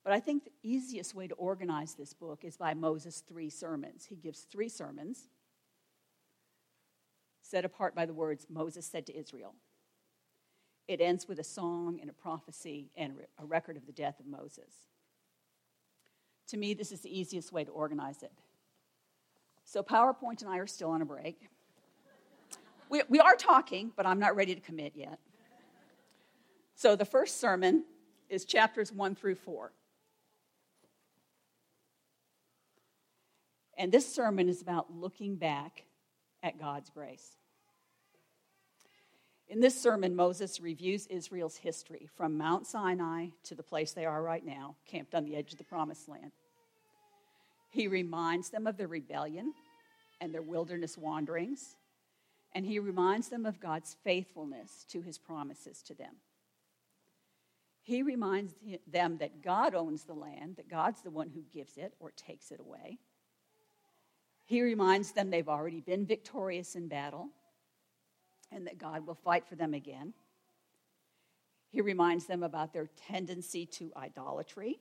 But 0.04 0.14
I 0.14 0.20
think 0.20 0.46
the 0.46 0.52
easiest 0.64 1.14
way 1.14 1.28
to 1.28 1.36
organize 1.36 1.94
this 1.94 2.14
book 2.14 2.46
is 2.46 2.58
by 2.58 2.74
Moses' 2.74 3.22
three 3.28 3.52
sermons. 3.52 4.06
He 4.06 4.16
gives 4.16 4.40
three 4.40 4.70
sermons 4.70 5.30
set 7.44 7.64
apart 7.64 7.94
by 7.94 8.08
the 8.08 8.16
words 8.16 8.48
Moses 8.50 8.88
said 8.88 9.06
to 9.06 9.16
Israel. 9.16 9.54
It 10.88 11.00
ends 11.00 11.28
with 11.28 11.38
a 11.38 11.44
song 11.44 12.00
and 12.02 12.10
a 12.10 12.14
prophecy 12.14 12.90
and 12.98 13.14
a 13.38 13.46
record 13.46 13.78
of 13.78 13.86
the 13.86 13.92
death 13.92 14.20
of 14.20 14.26
Moses. 14.26 14.74
To 16.48 16.58
me, 16.58 16.74
this 16.74 16.92
is 16.92 17.02
the 17.02 17.16
easiest 17.16 17.52
way 17.52 17.64
to 17.64 17.72
organize 17.72 18.24
it. 18.24 18.32
So, 19.70 19.84
PowerPoint 19.84 20.42
and 20.42 20.50
I 20.50 20.60
are 20.60 20.66
still 20.66 20.92
on 20.92 21.02
a 21.02 21.06
break. 21.06 21.42
We, 22.90 23.04
we 23.10 23.20
are 23.20 23.36
talking, 23.36 23.92
but 23.98 24.06
I'm 24.06 24.18
not 24.18 24.34
ready 24.38 24.56
to 24.56 24.62
commit 24.62 24.94
yet. 24.96 25.20
So 26.74 26.96
the 26.96 27.04
first 27.04 27.42
sermon 27.42 27.84
is 28.30 28.46
chapters 28.46 28.94
1 28.94 29.16
through 29.16 29.36
4. 29.36 29.74
And 33.78 33.92
this 33.92 34.10
sermon 34.10 34.48
is 34.48 34.62
about 34.62 34.94
looking 34.94 35.36
back 35.36 35.84
at 36.42 36.58
God's 36.58 36.90
grace. 36.90 37.36
In 39.50 39.60
this 39.60 39.80
sermon, 39.80 40.16
Moses 40.16 40.62
reviews 40.62 41.08
Israel's 41.08 41.58
history 41.58 42.08
from 42.16 42.38
Mount 42.38 42.66
Sinai 42.66 43.28
to 43.44 43.56
the 43.56 43.64
place 43.64 43.92
they 43.92 44.06
are 44.06 44.24
right 44.24 44.46
now, 44.46 44.78
camped 44.86 45.14
on 45.14 45.26
the 45.26 45.36
edge 45.36 45.52
of 45.52 45.58
the 45.58 45.66
promised 45.66 46.08
land. 46.08 46.32
He 47.70 47.88
reminds 47.88 48.50
them 48.50 48.68
of 48.68 48.78
their 48.78 48.88
rebellion 48.88 49.54
and 50.22 50.34
their 50.34 50.42
wilderness 50.42 50.98
wanderings 50.98 51.76
and 52.58 52.66
he 52.66 52.80
reminds 52.80 53.30
them 53.30 53.46
of 53.46 53.60
God's 53.60 53.96
faithfulness 54.04 54.86
to 54.90 55.02
his 55.02 55.20
promises 55.20 55.84
to 55.84 55.94
them. 55.94 56.16
He 57.84 58.02
reminds 58.02 58.56
them 58.88 59.20
that 59.20 59.44
God 59.44 59.76
owns 59.76 60.04
the 60.04 60.16
land, 60.16 60.56
that 60.58 60.68
God's 60.68 61.02
the 61.02 61.12
one 61.12 61.30
who 61.30 61.44
gives 61.54 61.78
it 61.78 61.94
or 62.00 62.12
takes 62.12 62.52
it 62.52 62.60
away. 62.60 62.98
He 64.46 64.64
reminds 64.64 65.12
them 65.12 65.30
they've 65.30 65.48
already 65.48 65.82
been 65.82 66.08
victorious 66.08 66.76
in 66.76 66.88
battle 66.88 67.30
and 68.52 68.66
that 68.66 68.78
God 68.80 69.06
will 69.06 69.14
fight 69.14 69.46
for 69.48 69.56
them 69.56 69.74
again. 69.74 70.14
He 71.70 71.82
reminds 71.82 72.26
them 72.26 72.44
about 72.44 72.74
their 72.74 72.90
tendency 73.08 73.66
to 73.68 73.92
idolatry 73.96 74.80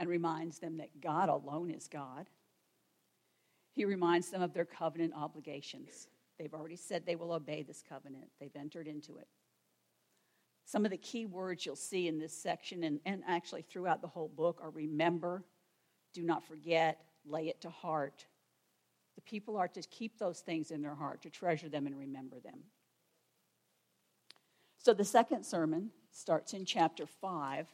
and 0.00 0.08
reminds 0.08 0.58
them 0.58 0.78
that 0.78 1.00
God 1.00 1.28
alone 1.28 1.70
is 1.70 1.86
God. 1.86 2.28
He 3.72 3.84
reminds 3.84 4.30
them 4.30 4.42
of 4.42 4.52
their 4.52 4.64
covenant 4.64 5.12
obligations 5.14 6.08
They've 6.40 6.54
already 6.54 6.76
said 6.76 7.04
they 7.04 7.16
will 7.16 7.32
obey 7.32 7.62
this 7.62 7.84
covenant, 7.86 8.24
they've 8.40 8.56
entered 8.56 8.88
into 8.88 9.18
it. 9.18 9.28
Some 10.64 10.86
of 10.86 10.90
the 10.90 10.96
key 10.96 11.26
words 11.26 11.66
you'll 11.66 11.76
see 11.76 12.08
in 12.08 12.18
this 12.18 12.32
section 12.32 12.82
and, 12.84 12.98
and 13.04 13.22
actually 13.28 13.60
throughout 13.60 14.00
the 14.00 14.08
whole 14.08 14.28
book 14.28 14.58
are 14.62 14.70
remember, 14.70 15.44
do 16.14 16.22
not 16.22 16.46
forget, 16.46 16.98
lay 17.26 17.48
it 17.48 17.60
to 17.60 17.68
heart. 17.68 18.24
The 19.16 19.20
people 19.20 19.58
are 19.58 19.68
to 19.68 19.82
keep 19.82 20.18
those 20.18 20.40
things 20.40 20.70
in 20.70 20.80
their 20.80 20.94
heart, 20.94 21.20
to 21.22 21.30
treasure 21.30 21.68
them 21.68 21.86
and 21.86 21.98
remember 21.98 22.40
them. 22.40 22.60
So 24.78 24.94
the 24.94 25.04
second 25.04 25.44
sermon 25.44 25.90
starts 26.10 26.54
in 26.54 26.64
chapter 26.64 27.04
5 27.06 27.66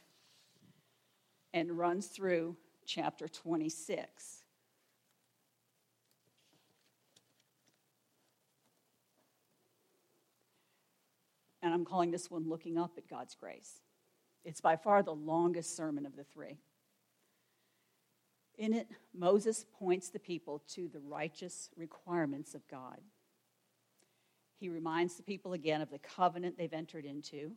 and 1.53 1.77
runs 1.77 2.07
through 2.07 2.55
chapter 2.85 3.27
26. 3.27 4.43
and 11.67 11.73
I'm 11.73 11.85
calling 11.85 12.11
this 12.11 12.31
one 12.31 12.47
Looking 12.47 12.77
Up 12.77 12.93
at 12.97 13.09
God's 13.09 13.35
Grace. 13.35 13.81
It's 14.45 14.61
by 14.61 14.77
far 14.77 15.03
the 15.03 15.13
longest 15.13 15.75
sermon 15.75 16.05
of 16.05 16.15
the 16.15 16.23
three. 16.23 16.59
In 18.57 18.73
it, 18.73 18.87
Moses 19.13 19.65
points 19.77 20.09
the 20.09 20.17
people 20.17 20.63
to 20.69 20.87
the 20.87 21.01
righteous 21.01 21.69
requirements 21.75 22.55
of 22.55 22.65
God. 22.69 22.99
He 24.59 24.69
reminds 24.69 25.15
the 25.15 25.23
people 25.23 25.51
again 25.51 25.81
of 25.81 25.91
the 25.91 25.99
covenant 25.99 26.57
they've 26.57 26.71
entered 26.71 27.03
into, 27.03 27.51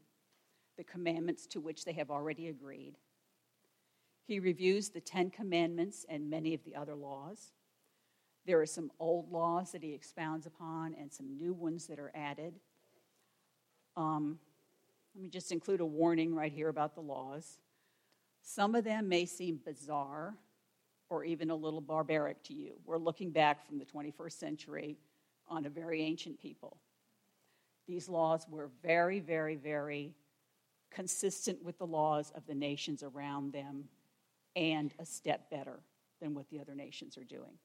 the 0.76 0.82
commandments 0.84 1.46
to 1.46 1.60
which 1.60 1.84
they 1.84 1.92
have 1.92 2.10
already 2.10 2.48
agreed. 2.48 2.96
He 4.26 4.38
reviews 4.38 4.90
the 4.90 5.00
Ten 5.00 5.30
Commandments 5.30 6.06
and 6.08 6.30
many 6.30 6.54
of 6.54 6.64
the 6.64 6.74
other 6.76 6.94
laws. 6.94 7.52
There 8.46 8.60
are 8.60 8.66
some 8.66 8.90
old 8.98 9.30
laws 9.30 9.72
that 9.72 9.82
he 9.82 9.92
expounds 9.92 10.46
upon 10.46 10.94
and 10.94 11.12
some 11.12 11.36
new 11.36 11.52
ones 11.52 11.86
that 11.86 11.98
are 11.98 12.12
added. 12.14 12.54
Um, 13.96 14.38
let 15.14 15.22
me 15.22 15.28
just 15.28 15.52
include 15.52 15.80
a 15.80 15.86
warning 15.86 16.34
right 16.34 16.52
here 16.52 16.68
about 16.68 16.94
the 16.94 17.00
laws. 17.00 17.58
Some 18.42 18.74
of 18.74 18.84
them 18.84 19.08
may 19.08 19.26
seem 19.26 19.60
bizarre 19.64 20.34
or 21.10 21.24
even 21.24 21.50
a 21.50 21.54
little 21.54 21.80
barbaric 21.80 22.42
to 22.44 22.54
you. 22.54 22.74
We're 22.84 22.98
looking 22.98 23.30
back 23.30 23.66
from 23.66 23.78
the 23.78 23.84
21st 23.84 24.32
century 24.32 24.96
on 25.48 25.66
a 25.66 25.70
very 25.70 26.02
ancient 26.02 26.40
people. 26.40 26.78
These 27.88 28.08
laws 28.08 28.46
were 28.48 28.70
very, 28.82 29.18
very, 29.18 29.56
very 29.56 30.14
consistent 30.90 31.62
with 31.62 31.78
the 31.78 31.86
laws 31.86 32.32
of 32.34 32.46
the 32.46 32.54
nations 32.54 33.02
around 33.02 33.52
them 33.52 33.84
and 34.56 34.92
a 34.98 35.06
step 35.06 35.50
better 35.50 35.80
than 36.20 36.34
what 36.34 36.48
the 36.48 36.60
other 36.60 36.74
nations 36.74 37.16
are 37.16 37.24
doing. 37.24 37.58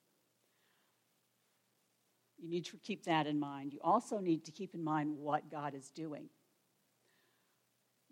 You 2.37 2.49
need 2.49 2.65
to 2.65 2.77
keep 2.77 3.05
that 3.05 3.27
in 3.27 3.39
mind. 3.39 3.73
You 3.73 3.79
also 3.83 4.19
need 4.19 4.45
to 4.45 4.51
keep 4.51 4.75
in 4.75 4.83
mind 4.83 5.17
what 5.17 5.49
God 5.49 5.73
is 5.73 5.89
doing. 5.89 6.29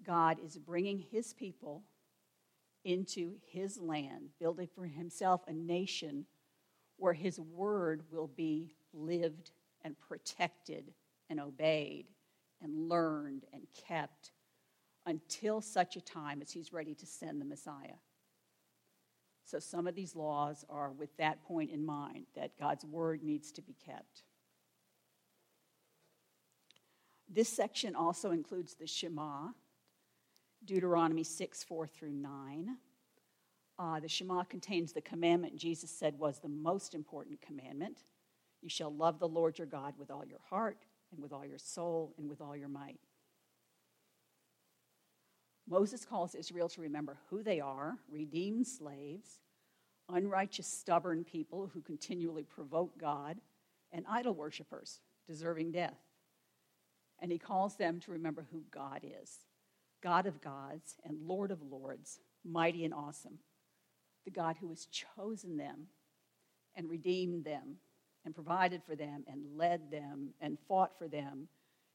God 0.06 0.38
is 0.44 0.58
bringing 0.58 1.00
his 1.12 1.34
people 1.34 1.84
into 2.84 3.36
his 3.46 3.78
land, 3.78 4.30
building 4.40 4.68
for 4.74 4.86
himself 4.86 5.42
a 5.48 5.54
nation 5.54 6.26
where 6.98 7.14
his 7.14 7.40
word 7.40 8.04
will 8.12 8.28
be 8.28 8.76
lived 8.94 9.52
and 9.84 10.00
protected 10.00 10.94
and 11.30 11.40
obeyed 11.40 12.08
and 12.62 12.90
learned 12.90 13.46
and 13.54 13.64
kept 13.88 14.32
until 15.06 15.62
such 15.62 15.96
a 15.96 16.02
time 16.02 16.42
as 16.42 16.52
he's 16.52 16.72
ready 16.72 16.94
to 16.96 17.06
send 17.06 17.42
the 17.42 17.46
Messiah. 17.46 17.96
So 19.46 19.60
some 19.60 19.88
of 19.88 19.96
these 19.96 20.16
laws 20.16 20.66
are 20.70 20.92
with 20.92 21.16
that 21.18 21.44
point 21.44 21.72
in 21.72 21.86
mind 21.86 22.26
that 22.36 22.58
God's 22.60 22.86
word 22.86 23.24
needs 23.24 23.52
to 23.54 23.62
be 23.62 23.76
kept. 23.86 24.24
This 27.30 27.50
section 27.50 27.96
also 27.96 28.32
includes 28.32 28.76
the 28.76 28.88
Shema, 28.88 29.50
Deuteronomy 30.66 31.24
6 31.24 31.64
4 31.64 31.88
through 31.88 32.14
9. 32.14 32.78
Uh, 33.80 34.00
the 34.00 34.08
Shema 34.08 34.44
contains 34.44 34.94
the 34.94 35.02
commandment 35.02 35.58
Jesus 35.58 35.90
said 35.90 36.18
was 36.20 36.40
the 36.40 36.48
most 36.48 36.94
important 36.94 37.42
commandment. 37.42 38.04
You 38.62 38.70
shall 38.70 38.94
love 38.94 39.20
the 39.20 39.28
Lord 39.28 39.58
your 39.58 39.68
God 39.68 39.96
with 39.98 40.12
all 40.12 40.24
your 40.24 40.40
heart, 40.50 40.86
and 41.12 41.22
with 41.22 41.34
all 41.34 41.46
your 41.46 41.58
soul, 41.58 42.14
and 42.18 42.30
with 42.30 42.40
all 42.40 42.56
your 42.56 42.70
might. 42.70 43.00
Moses 45.68 46.06
calls 46.06 46.36
Israel 46.36 46.70
to 46.70 46.82
remember 46.82 47.18
who 47.30 47.42
they 47.42 47.60
are 47.60 47.98
redeemed 48.10 48.68
slaves, 48.68 49.40
unrighteous, 50.10 50.68
stubborn 50.68 51.24
people 51.24 51.70
who 51.74 51.82
continually 51.82 52.44
provoke 52.44 52.98
God, 53.00 53.40
and 53.92 54.06
idol 54.10 54.34
worshippers 54.34 55.00
deserving 55.28 55.72
death. 55.72 56.00
And 57.20 57.32
he 57.32 57.38
calls 57.38 57.78
them 57.78 58.00
to 58.02 58.12
remember 58.12 58.46
who 58.52 58.64
God 58.72 59.02
is 59.04 59.40
God 60.02 60.26
of 60.26 60.42
gods 60.42 60.96
and 61.06 61.26
Lord 61.26 61.50
of 61.50 61.62
lords, 61.62 62.20
mighty 62.44 62.84
and 62.84 62.94
awesome, 62.94 63.40
the 64.26 64.32
God 64.32 64.58
who 64.60 64.68
has 64.68 64.88
chosen 64.88 65.56
them 65.56 65.88
and 66.76 66.90
redeemed 66.90 67.46
them 67.46 67.78
and 68.26 68.36
provided 68.36 68.84
for 68.84 68.96
them 68.96 69.24
and 69.28 69.58
led 69.58 69.90
them 69.90 70.34
and 70.42 70.58
fought 70.68 70.98
for 70.98 71.08
them 71.08 71.48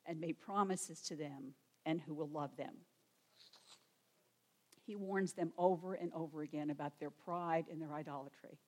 and 0.06 0.18
made 0.18 0.40
promises 0.40 1.02
to 1.02 1.16
them 1.16 1.52
and 1.84 2.00
who 2.00 2.14
will 2.14 2.28
love 2.28 2.56
them. 2.56 2.74
He 4.88 4.96
warns 4.96 5.34
them 5.34 5.52
over 5.58 5.92
and 5.92 6.10
over 6.14 6.40
again 6.40 6.70
about 6.70 6.98
their 6.98 7.10
pride 7.10 7.66
and 7.70 7.78
their 7.78 7.92
idolatry. 7.92 8.58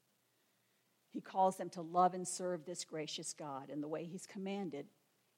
He 1.09 1.23
calls 1.23 1.57
them 1.57 1.71
to 1.71 1.81
love 1.81 2.13
and 2.13 2.29
serve 2.29 2.67
this 2.67 2.85
gracious 2.85 3.33
God 3.33 3.71
in 3.71 3.81
the 3.81 3.89
way 3.89 4.05
He's 4.05 4.27
commanded, 4.27 4.85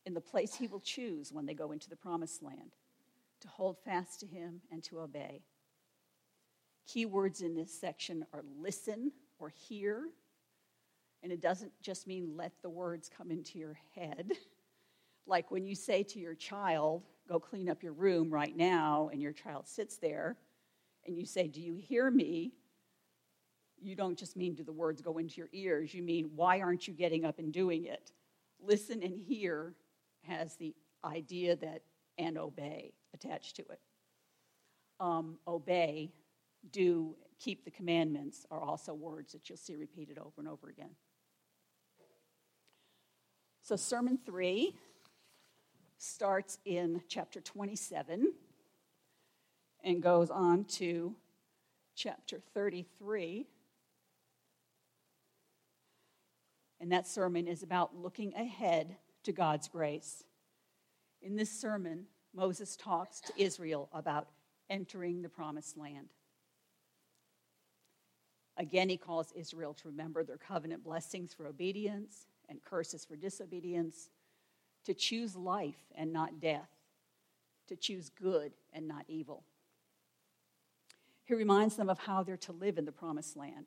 in 0.05 0.13
the 0.13 0.21
place 0.21 0.57
He 0.57 0.67
will 0.67 0.81
choose 0.81 1.33
when 1.33 1.47
they 1.47 1.55
go 1.55 1.71
into 1.71 1.89
the 1.89 1.95
promised 1.95 2.43
land, 2.43 2.75
to 3.43 3.49
hold 3.49 3.79
fast 3.85 4.19
to 4.21 4.27
Him 4.27 4.61
and 4.73 4.83
to 4.83 4.99
obey. 4.99 5.45
Key 6.89 7.07
words 7.07 7.43
in 7.43 7.55
this 7.55 7.73
section 7.73 8.27
are 8.33 8.43
listen 8.61 9.13
or 9.39 9.51
hear, 9.51 10.09
and 11.23 11.31
it 11.31 11.41
doesn't 11.41 11.71
just 11.81 12.09
mean 12.09 12.37
let 12.37 12.61
the 12.61 12.71
words 12.71 13.09
come 13.09 13.31
into 13.31 13.57
your 13.61 13.79
head. 13.95 14.33
Like 15.25 15.53
when 15.53 15.65
you 15.65 15.77
say 15.77 16.03
to 16.03 16.19
your 16.19 16.35
child, 16.35 17.05
go 17.29 17.39
clean 17.39 17.69
up 17.69 17.85
your 17.85 17.93
room 17.93 18.29
right 18.29 18.57
now, 18.57 19.09
and 19.13 19.23
your 19.23 19.31
child 19.31 19.69
sits 19.69 19.97
there, 19.99 20.37
and 21.07 21.17
you 21.17 21.27
say, 21.27 21.49
Do 21.49 21.61
you 21.61 21.75
hear 21.75 22.11
me? 22.11 22.53
You 23.81 23.97
don't 23.97 24.17
just 24.17 24.37
mean 24.37 24.55
do 24.55 24.63
the 24.63 24.73
words 24.73 25.03
go 25.03 25.19
into 25.19 25.39
your 25.39 25.49
ears, 25.53 25.93
you 25.93 26.03
mean 26.03 26.31
why 26.35 26.61
aren't 26.61 26.87
you 26.87 26.95
getting 26.95 27.25
up 27.25 27.39
and 27.39 27.53
doing 27.53 27.87
it? 27.87 28.13
Listen 28.61 29.03
and 29.03 29.19
hear 29.19 29.75
has 30.23 30.57
the 30.57 30.75
idea 31.05 31.57
that 31.57 31.83
and 32.19 32.39
obey 32.39 32.93
attached 33.15 33.57
to 33.57 33.63
it. 33.63 33.81
Um, 35.01 35.39
obey, 35.49 36.13
do, 36.71 37.17
keep 37.41 37.65
the 37.65 37.71
commandments 37.71 38.47
are 38.51 38.61
also 38.61 38.95
words 38.95 39.33
that 39.33 39.49
you'll 39.49 39.59
see 39.59 39.75
repeated 39.75 40.19
over 40.19 40.35
and 40.39 40.47
over 40.47 40.69
again. 40.69 40.91
So, 43.63 43.77
Sermon 43.77 44.19
3 44.25 44.77
starts 45.99 46.59
in 46.65 47.01
chapter 47.09 47.41
27 47.41 48.33
and 49.83 50.03
goes 50.03 50.31
on 50.31 50.65
to 50.65 51.15
chapter 51.95 52.41
33. 52.55 53.47
And 56.81 56.91
that 56.93 57.07
sermon 57.07 57.47
is 57.47 57.63
about 57.63 57.97
looking 57.97 58.35
ahead 58.35 58.97
to 59.25 59.33
God's 59.33 59.69
grace. 59.69 60.25
In 61.21 61.37
this 61.37 61.51
sermon, 61.51 62.07
Moses 62.35 62.77
talks 62.77 63.21
to 63.21 63.33
Israel 63.37 63.89
about 63.93 64.29
entering 64.69 65.23
the 65.23 65.29
promised 65.29 65.77
land. 65.77 66.09
Again, 68.57 68.89
he 68.89 68.97
calls 68.97 69.33
Israel 69.35 69.75
to 69.75 69.89
remember 69.89 70.25
their 70.25 70.37
covenant 70.37 70.85
blessings 70.85 71.33
for 71.33 71.47
obedience 71.47 72.27
and 72.49 72.63
curses 72.63 73.05
for 73.05 73.17
disobedience, 73.17 74.11
to 74.85 74.93
choose 74.93 75.37
life 75.37 75.91
and 75.95 76.13
not 76.13 76.41
death, 76.41 76.69
to 77.69 77.77
choose 77.77 78.11
good 78.11 78.53
and 78.73 78.87
not 78.89 79.05
evil. 79.09 79.45
He 81.25 81.35
reminds 81.35 81.77
them 81.77 81.89
of 81.89 81.99
how 82.01 82.23
they're 82.23 82.37
to 82.39 82.53
live 82.53 82.79
in 82.79 82.85
the 82.85 82.93
promised 82.93 83.37
land 83.37 83.67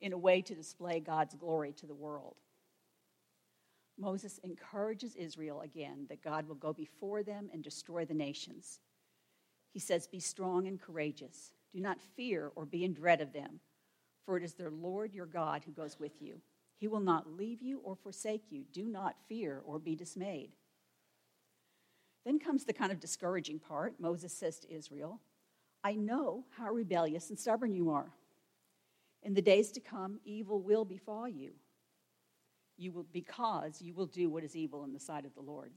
in 0.00 0.12
a 0.12 0.18
way 0.18 0.42
to 0.42 0.54
display 0.54 1.00
God's 1.00 1.34
glory 1.34 1.72
to 1.72 1.86
the 1.86 1.94
world. 1.94 2.36
Moses 3.98 4.38
encourages 4.42 5.14
Israel 5.14 5.62
again 5.62 6.06
that 6.08 6.22
God 6.22 6.48
will 6.48 6.56
go 6.56 6.72
before 6.72 7.22
them 7.22 7.48
and 7.52 7.62
destroy 7.62 8.04
the 8.04 8.14
nations. 8.14 8.80
He 9.72 9.78
says, 9.78 10.06
Be 10.06 10.20
strong 10.20 10.66
and 10.66 10.80
courageous. 10.80 11.52
Do 11.72 11.80
not 11.80 12.00
fear 12.16 12.52
or 12.54 12.66
be 12.66 12.84
in 12.84 12.92
dread 12.92 13.20
of 13.20 13.32
them, 13.32 13.60
for 14.26 14.36
it 14.36 14.42
is 14.42 14.54
their 14.54 14.70
Lord 14.70 15.14
your 15.14 15.26
God 15.26 15.62
who 15.64 15.72
goes 15.72 15.98
with 15.98 16.20
you. 16.20 16.40
He 16.76 16.88
will 16.88 17.00
not 17.00 17.32
leave 17.32 17.62
you 17.62 17.80
or 17.84 17.96
forsake 17.96 18.50
you. 18.50 18.64
Do 18.72 18.84
not 18.84 19.16
fear 19.28 19.62
or 19.64 19.78
be 19.78 19.94
dismayed. 19.94 20.50
Then 22.24 22.38
comes 22.38 22.64
the 22.64 22.72
kind 22.72 22.90
of 22.90 23.00
discouraging 23.00 23.58
part. 23.58 23.94
Moses 23.98 24.32
says 24.32 24.58
to 24.60 24.74
Israel, 24.74 25.20
I 25.84 25.92
know 25.92 26.44
how 26.56 26.72
rebellious 26.72 27.28
and 27.28 27.38
stubborn 27.38 27.74
you 27.74 27.90
are. 27.90 28.10
In 29.22 29.34
the 29.34 29.42
days 29.42 29.70
to 29.72 29.80
come, 29.80 30.18
evil 30.24 30.60
will 30.60 30.86
befall 30.86 31.28
you. 31.28 31.52
You 32.78 32.90
will, 32.90 33.06
because 33.12 33.82
you 33.82 33.92
will 33.94 34.06
do 34.06 34.30
what 34.30 34.44
is 34.44 34.56
evil 34.56 34.84
in 34.84 34.94
the 34.94 34.98
sight 34.98 35.26
of 35.26 35.34
the 35.34 35.42
Lord, 35.42 35.72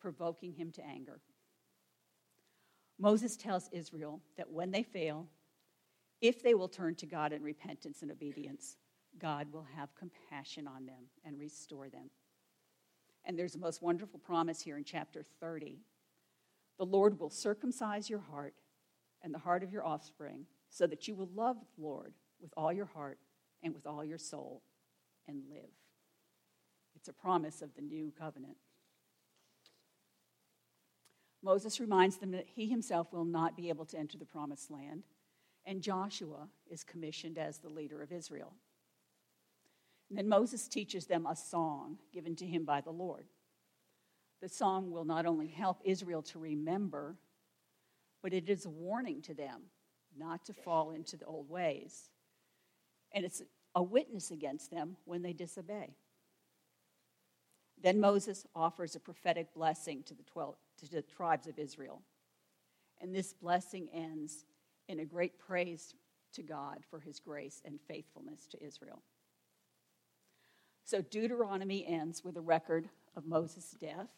provoking 0.00 0.54
him 0.54 0.72
to 0.72 0.84
anger. 0.84 1.20
Moses 2.98 3.36
tells 3.36 3.68
Israel 3.70 4.20
that 4.36 4.50
when 4.50 4.70
they 4.70 4.82
fail, 4.82 5.26
if 6.20 6.42
they 6.42 6.54
will 6.54 6.68
turn 6.68 6.94
to 6.96 7.06
God 7.06 7.32
in 7.32 7.42
repentance 7.42 8.02
and 8.02 8.10
obedience, 8.10 8.76
God 9.18 9.52
will 9.52 9.66
have 9.76 9.94
compassion 9.94 10.66
on 10.66 10.86
them 10.86 11.04
and 11.24 11.38
restore 11.38 11.88
them. 11.88 12.10
And 13.24 13.38
there's 13.38 13.54
a 13.54 13.58
most 13.58 13.82
wonderful 13.82 14.20
promise 14.20 14.60
here 14.60 14.76
in 14.76 14.84
chapter 14.84 15.22
30. 15.40 15.78
The 16.78 16.86
Lord 16.86 17.20
will 17.20 17.30
circumcise 17.30 18.08
your 18.08 18.20
heart 18.20 18.54
and 19.22 19.34
the 19.34 19.38
heart 19.38 19.62
of 19.62 19.72
your 19.72 19.84
offspring, 19.84 20.46
so 20.68 20.86
that 20.86 21.06
you 21.08 21.14
will 21.14 21.30
love 21.34 21.56
the 21.56 21.82
Lord 21.82 22.14
with 22.40 22.52
all 22.56 22.72
your 22.72 22.86
heart 22.86 23.18
and 23.62 23.74
with 23.74 23.86
all 23.86 24.04
your 24.04 24.18
soul 24.18 24.62
and 25.28 25.42
live. 25.50 25.70
It's 26.96 27.08
a 27.08 27.12
promise 27.12 27.62
of 27.62 27.74
the 27.74 27.82
new 27.82 28.12
covenant. 28.18 28.56
Moses 31.42 31.80
reminds 31.80 32.18
them 32.18 32.32
that 32.32 32.46
he 32.46 32.68
himself 32.68 33.12
will 33.12 33.24
not 33.24 33.56
be 33.56 33.70
able 33.70 33.86
to 33.86 33.98
enter 33.98 34.18
the 34.18 34.26
promised 34.26 34.70
land, 34.70 35.04
and 35.64 35.82
Joshua 35.82 36.48
is 36.70 36.84
commissioned 36.84 37.38
as 37.38 37.58
the 37.58 37.68
leader 37.68 38.02
of 38.02 38.12
Israel. 38.12 38.52
And 40.08 40.18
then 40.18 40.28
Moses 40.28 40.68
teaches 40.68 41.06
them 41.06 41.24
a 41.24 41.36
song 41.36 41.98
given 42.12 42.36
to 42.36 42.46
him 42.46 42.64
by 42.64 42.80
the 42.80 42.90
Lord. 42.90 43.26
The 44.42 44.48
song 44.48 44.90
will 44.90 45.04
not 45.04 45.24
only 45.24 45.46
help 45.46 45.80
Israel 45.84 46.22
to 46.22 46.38
remember 46.38 47.16
but 48.22 48.32
it 48.32 48.48
is 48.48 48.66
a 48.66 48.70
warning 48.70 49.22
to 49.22 49.34
them 49.34 49.62
not 50.18 50.44
to 50.46 50.52
fall 50.52 50.90
into 50.90 51.16
the 51.16 51.24
old 51.24 51.48
ways. 51.48 52.10
And 53.12 53.24
it's 53.24 53.42
a 53.74 53.82
witness 53.82 54.30
against 54.30 54.70
them 54.70 54.96
when 55.04 55.22
they 55.22 55.32
disobey. 55.32 55.94
Then 57.82 58.00
Moses 58.00 58.46
offers 58.54 58.94
a 58.94 59.00
prophetic 59.00 59.54
blessing 59.54 60.02
to 60.04 60.14
the, 60.14 60.22
12, 60.24 60.54
to 60.80 60.90
the 60.90 61.02
tribes 61.02 61.46
of 61.46 61.58
Israel. 61.58 62.02
And 63.00 63.14
this 63.14 63.32
blessing 63.32 63.88
ends 63.92 64.44
in 64.88 65.00
a 65.00 65.04
great 65.04 65.38
praise 65.38 65.94
to 66.34 66.42
God 66.42 66.80
for 66.90 67.00
his 67.00 67.18
grace 67.18 67.62
and 67.64 67.80
faithfulness 67.88 68.46
to 68.48 68.62
Israel. 68.62 69.02
So 70.84 71.00
Deuteronomy 71.00 71.86
ends 71.86 72.22
with 72.24 72.36
a 72.36 72.40
record 72.40 72.88
of 73.16 73.26
Moses' 73.26 73.76
death. 73.80 74.10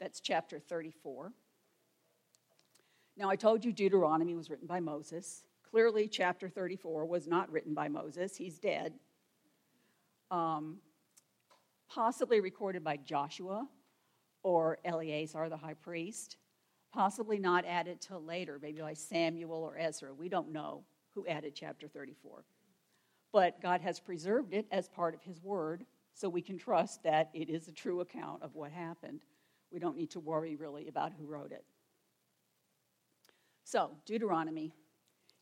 That's 0.00 0.20
chapter 0.20 0.58
34. 0.58 1.32
Now, 3.16 3.28
I 3.28 3.36
told 3.36 3.64
you 3.64 3.72
Deuteronomy 3.72 4.34
was 4.34 4.48
written 4.48 4.66
by 4.66 4.80
Moses. 4.80 5.44
Clearly, 5.70 6.08
chapter 6.08 6.48
34 6.48 7.04
was 7.04 7.26
not 7.26 7.50
written 7.50 7.74
by 7.74 7.88
Moses, 7.88 8.36
he's 8.36 8.58
dead. 8.58 8.94
Um, 10.30 10.78
possibly 11.88 12.40
recorded 12.40 12.82
by 12.82 12.96
Joshua 12.96 13.68
or 14.42 14.78
Eleazar, 14.84 15.48
the 15.48 15.56
high 15.56 15.74
priest. 15.74 16.36
Possibly 16.92 17.38
not 17.38 17.64
added 17.64 18.00
till 18.00 18.22
later, 18.22 18.58
maybe 18.60 18.80
by 18.80 18.94
Samuel 18.94 19.62
or 19.62 19.78
Ezra. 19.78 20.12
We 20.12 20.28
don't 20.28 20.52
know 20.52 20.84
who 21.14 21.26
added 21.26 21.54
chapter 21.54 21.88
34. 21.88 22.44
But 23.32 23.60
God 23.62 23.80
has 23.80 23.98
preserved 24.00 24.52
it 24.52 24.66
as 24.70 24.88
part 24.88 25.14
of 25.14 25.22
his 25.22 25.42
word, 25.42 25.86
so 26.14 26.28
we 26.28 26.42
can 26.42 26.58
trust 26.58 27.02
that 27.02 27.30
it 27.32 27.48
is 27.48 27.68
a 27.68 27.72
true 27.72 28.00
account 28.00 28.42
of 28.42 28.54
what 28.54 28.72
happened. 28.72 29.22
We 29.70 29.78
don't 29.78 29.96
need 29.96 30.10
to 30.10 30.20
worry 30.20 30.56
really 30.56 30.88
about 30.88 31.12
who 31.18 31.24
wrote 31.24 31.52
it. 31.52 31.64
So, 33.64 33.90
Deuteronomy 34.04 34.72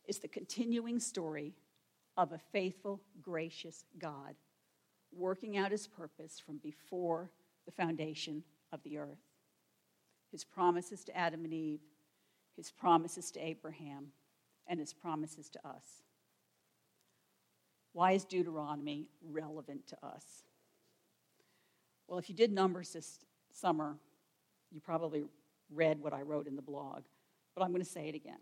is 0.07 0.19
the 0.19 0.27
continuing 0.27 0.99
story 0.99 1.53
of 2.17 2.31
a 2.31 2.39
faithful, 2.51 3.01
gracious 3.21 3.85
God 3.97 4.35
working 5.11 5.57
out 5.57 5.71
his 5.71 5.87
purpose 5.87 6.39
from 6.39 6.57
before 6.57 7.29
the 7.65 7.71
foundation 7.71 8.43
of 8.71 8.81
the 8.83 8.97
earth. 8.97 9.19
His 10.31 10.43
promises 10.43 11.03
to 11.05 11.17
Adam 11.17 11.43
and 11.43 11.53
Eve, 11.53 11.81
his 12.55 12.71
promises 12.71 13.31
to 13.31 13.45
Abraham, 13.45 14.07
and 14.67 14.79
his 14.79 14.93
promises 14.93 15.49
to 15.49 15.67
us. 15.67 16.03
Why 17.93 18.13
is 18.13 18.23
Deuteronomy 18.23 19.09
relevant 19.21 19.87
to 19.87 20.05
us? 20.05 20.43
Well, 22.07 22.19
if 22.19 22.29
you 22.29 22.35
did 22.35 22.51
numbers 22.51 22.93
this 22.93 23.19
summer, 23.51 23.97
you 24.71 24.79
probably 24.79 25.23
read 25.69 25.99
what 25.99 26.13
I 26.13 26.21
wrote 26.21 26.47
in 26.47 26.55
the 26.55 26.61
blog, 26.61 27.03
but 27.55 27.63
I'm 27.63 27.71
going 27.71 27.83
to 27.83 27.89
say 27.89 28.07
it 28.09 28.15
again. 28.15 28.39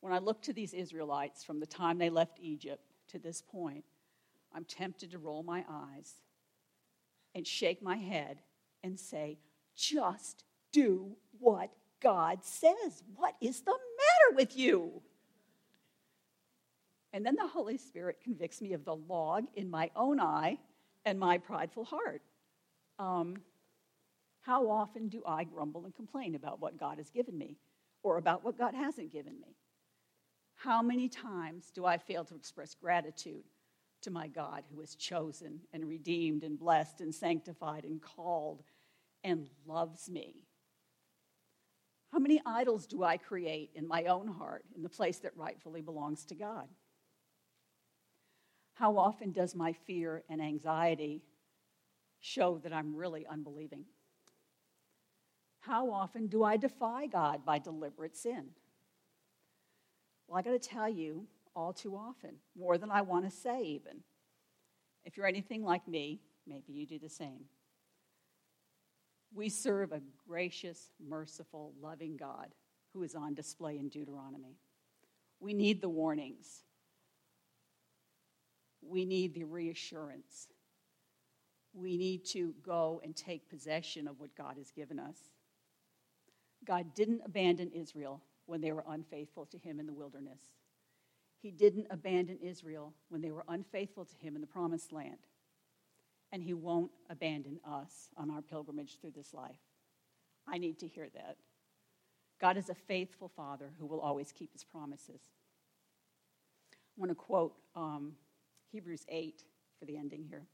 When 0.00 0.12
I 0.12 0.18
look 0.18 0.42
to 0.42 0.52
these 0.52 0.74
Israelites 0.74 1.44
from 1.44 1.60
the 1.60 1.66
time 1.66 1.98
they 1.98 2.10
left 2.10 2.38
Egypt 2.40 2.82
to 3.08 3.18
this 3.18 3.42
point, 3.42 3.84
I'm 4.54 4.64
tempted 4.64 5.10
to 5.10 5.18
roll 5.18 5.42
my 5.42 5.64
eyes 5.68 6.14
and 7.34 7.46
shake 7.46 7.82
my 7.82 7.96
head 7.96 8.38
and 8.82 8.98
say, 8.98 9.38
just 9.74 10.44
do 10.72 11.16
what 11.38 11.70
God 12.00 12.44
says. 12.44 13.02
What 13.16 13.34
is 13.40 13.62
the 13.62 13.72
matter 13.72 14.36
with 14.36 14.56
you? 14.56 15.02
And 17.12 17.24
then 17.24 17.36
the 17.36 17.46
Holy 17.46 17.78
Spirit 17.78 18.20
convicts 18.22 18.60
me 18.60 18.72
of 18.72 18.84
the 18.84 18.94
log 18.94 19.44
in 19.54 19.70
my 19.70 19.90
own 19.96 20.20
eye 20.20 20.58
and 21.04 21.18
my 21.18 21.38
prideful 21.38 21.84
heart. 21.84 22.22
Um, 22.98 23.38
how 24.42 24.70
often 24.70 25.08
do 25.08 25.22
I 25.26 25.44
grumble 25.44 25.84
and 25.84 25.94
complain 25.94 26.34
about 26.34 26.60
what 26.60 26.78
God 26.78 26.98
has 26.98 27.10
given 27.10 27.36
me 27.36 27.56
or 28.06 28.18
about 28.18 28.44
what 28.44 28.56
God 28.56 28.72
hasn't 28.72 29.12
given 29.12 29.40
me? 29.40 29.56
How 30.54 30.80
many 30.80 31.08
times 31.08 31.72
do 31.74 31.84
I 31.84 31.98
fail 31.98 32.24
to 32.26 32.36
express 32.36 32.72
gratitude 32.72 33.42
to 34.02 34.12
my 34.12 34.28
God 34.28 34.62
who 34.72 34.78
has 34.78 34.94
chosen 34.94 35.58
and 35.72 35.84
redeemed 35.84 36.44
and 36.44 36.56
blessed 36.56 37.00
and 37.00 37.12
sanctified 37.12 37.84
and 37.84 38.00
called 38.00 38.62
and 39.24 39.50
loves 39.66 40.08
me? 40.08 40.46
How 42.12 42.20
many 42.20 42.40
idols 42.46 42.86
do 42.86 43.02
I 43.02 43.16
create 43.16 43.70
in 43.74 43.88
my 43.88 44.04
own 44.04 44.28
heart 44.28 44.64
in 44.76 44.84
the 44.84 44.88
place 44.88 45.18
that 45.18 45.36
rightfully 45.36 45.82
belongs 45.82 46.24
to 46.26 46.36
God? 46.36 46.68
How 48.74 48.98
often 48.98 49.32
does 49.32 49.56
my 49.56 49.72
fear 49.72 50.22
and 50.30 50.40
anxiety 50.40 51.24
show 52.20 52.58
that 52.58 52.72
I'm 52.72 52.94
really 52.94 53.26
unbelieving? 53.26 53.84
How 55.66 55.90
often 55.90 56.28
do 56.28 56.44
I 56.44 56.56
defy 56.56 57.06
God 57.06 57.44
by 57.44 57.58
deliberate 57.58 58.16
sin? 58.16 58.50
Well, 60.28 60.38
I 60.38 60.42
got 60.42 60.50
to 60.50 60.58
tell 60.58 60.88
you, 60.88 61.26
all 61.56 61.72
too 61.72 61.96
often, 61.96 62.36
more 62.56 62.78
than 62.78 62.90
I 62.90 63.00
want 63.02 63.24
to 63.24 63.30
say, 63.30 63.62
even. 63.62 64.02
If 65.04 65.16
you're 65.16 65.26
anything 65.26 65.64
like 65.64 65.88
me, 65.88 66.20
maybe 66.46 66.72
you 66.72 66.86
do 66.86 66.98
the 66.98 67.08
same. 67.08 67.46
We 69.34 69.48
serve 69.48 69.92
a 69.92 70.02
gracious, 70.28 70.90
merciful, 71.04 71.72
loving 71.82 72.16
God 72.16 72.48
who 72.92 73.02
is 73.02 73.14
on 73.14 73.34
display 73.34 73.78
in 73.78 73.88
Deuteronomy. 73.88 74.58
We 75.40 75.52
need 75.52 75.80
the 75.80 75.88
warnings, 75.88 76.62
we 78.82 79.04
need 79.04 79.34
the 79.34 79.44
reassurance. 79.44 80.48
We 81.78 81.98
need 81.98 82.24
to 82.28 82.54
go 82.64 83.02
and 83.04 83.14
take 83.14 83.50
possession 83.50 84.08
of 84.08 84.18
what 84.18 84.34
God 84.34 84.54
has 84.56 84.70
given 84.70 84.98
us. 84.98 85.18
God 86.66 86.94
didn't 86.94 87.22
abandon 87.24 87.70
Israel 87.72 88.20
when 88.46 88.60
they 88.60 88.72
were 88.72 88.84
unfaithful 88.88 89.46
to 89.46 89.58
him 89.58 89.78
in 89.80 89.86
the 89.86 89.92
wilderness. 89.92 90.40
He 91.40 91.50
didn't 91.50 91.86
abandon 91.90 92.38
Israel 92.42 92.92
when 93.08 93.20
they 93.20 93.30
were 93.30 93.44
unfaithful 93.48 94.04
to 94.04 94.16
him 94.16 94.34
in 94.34 94.40
the 94.40 94.46
promised 94.46 94.92
land. 94.92 95.18
And 96.32 96.42
he 96.42 96.54
won't 96.54 96.90
abandon 97.08 97.60
us 97.64 98.10
on 98.16 98.30
our 98.30 98.42
pilgrimage 98.42 98.98
through 99.00 99.12
this 99.12 99.32
life. 99.32 99.60
I 100.48 100.58
need 100.58 100.78
to 100.80 100.88
hear 100.88 101.08
that. 101.14 101.36
God 102.40 102.56
is 102.56 102.68
a 102.68 102.74
faithful 102.74 103.28
father 103.28 103.70
who 103.78 103.86
will 103.86 104.00
always 104.00 104.32
keep 104.32 104.52
his 104.52 104.64
promises. 104.64 105.20
I 106.72 107.00
want 107.00 107.10
to 107.10 107.14
quote 107.14 107.54
um, 107.74 108.12
Hebrews 108.72 109.04
8 109.08 109.42
for 109.78 109.84
the 109.84 109.96
ending 109.96 110.24
here. 110.28 110.46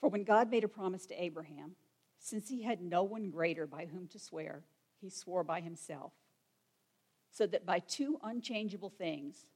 For 0.00 0.08
when 0.08 0.24
God 0.24 0.50
made 0.50 0.64
a 0.64 0.68
promise 0.68 1.06
to 1.06 1.22
Abraham, 1.22 1.76
since 2.20 2.48
he 2.48 2.62
had 2.62 2.82
no 2.82 3.02
one 3.02 3.30
greater 3.30 3.66
by 3.66 3.86
whom 3.86 4.06
to 4.08 4.18
swear, 4.18 4.62
he 5.00 5.08
swore 5.08 5.42
by 5.42 5.60
himself, 5.60 6.12
so 7.32 7.46
that 7.46 7.64
by 7.64 7.78
two 7.78 8.18
unchangeable 8.22 8.90
things, 8.90 9.46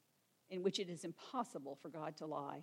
in 0.51 0.63
which 0.63 0.79
it 0.79 0.89
is 0.89 1.05
impossible 1.05 1.79
for 1.81 1.89
God 1.91 2.17
to 2.17 2.27
lie, 2.27 2.63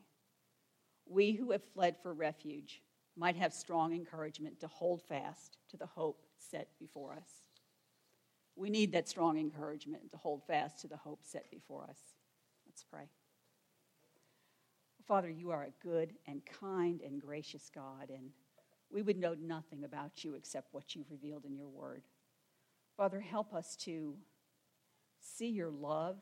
we 1.06 1.34
who 1.34 1.52
have 1.52 1.64
fled 1.74 1.96
for 2.02 2.14
refuge 2.14 2.82
might 3.16 3.36
have 3.36 3.54
strong 3.54 3.94
encouragement 3.94 4.60
to 4.60 4.68
hold 4.68 5.02
fast 5.04 5.58
to 5.70 5.78
the 5.78 5.86
hope 5.86 6.24
set 6.38 6.70
before 6.80 7.14
us. 7.14 7.30
We 8.56 8.70
need 8.70 8.92
that 8.94 9.08
strong 9.08 9.38
encouragement 9.38 10.10
to 10.12 10.18
hold 10.18 10.44
fast 10.48 10.80
to 10.82 10.88
the 10.88 10.98
hope 10.98 11.20
set 11.24 11.50
before 11.52 11.84
us. 11.90 12.00
Let's 12.66 12.84
pray. 12.84 13.10
Father, 15.08 15.30
you 15.30 15.52
are 15.52 15.64
a 15.64 15.86
good 15.86 16.14
and 16.28 16.42
kind 16.46 17.02
and 17.02 17.20
gracious 17.20 17.70
God, 17.74 18.10
and 18.10 18.30
we 18.92 19.02
would 19.02 19.18
know 19.18 19.36
nothing 19.40 19.84
about 19.84 20.24
you 20.24 20.36
except 20.36 20.74
what 20.74 20.96
you've 20.96 21.12
revealed 21.12 21.46
in 21.46 21.56
your 21.56 21.68
word. 21.68 22.04
Father, 22.98 23.20
help 23.20 23.54
us 23.54 23.76
to 23.78 24.16
see 25.20 25.50
your 25.50 25.70
love 25.70 26.18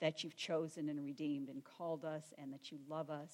that 0.00 0.22
you've 0.22 0.36
chosen 0.36 0.88
and 0.88 1.02
redeemed 1.02 1.48
and 1.48 1.64
called 1.64 2.04
us, 2.04 2.34
and 2.36 2.52
that 2.52 2.70
you 2.70 2.78
love 2.88 3.08
us, 3.08 3.32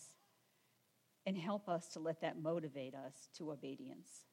and 1.26 1.36
help 1.36 1.68
us 1.68 1.88
to 1.88 1.98
let 1.98 2.20
that 2.20 2.40
motivate 2.40 2.94
us 2.94 3.28
to 3.36 3.50
obedience. 3.50 4.26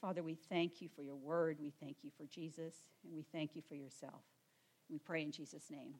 Father, 0.00 0.22
we 0.22 0.34
thank 0.34 0.80
you 0.80 0.88
for 0.88 1.02
your 1.02 1.16
word. 1.16 1.58
We 1.60 1.72
thank 1.80 1.98
you 2.02 2.10
for 2.16 2.26
Jesus, 2.26 2.74
and 3.04 3.14
we 3.14 3.22
thank 3.32 3.54
you 3.54 3.62
for 3.68 3.76
yourself. 3.76 4.22
We 4.88 4.98
pray 4.98 5.22
in 5.22 5.30
Jesus' 5.30 5.70
name. 5.70 5.94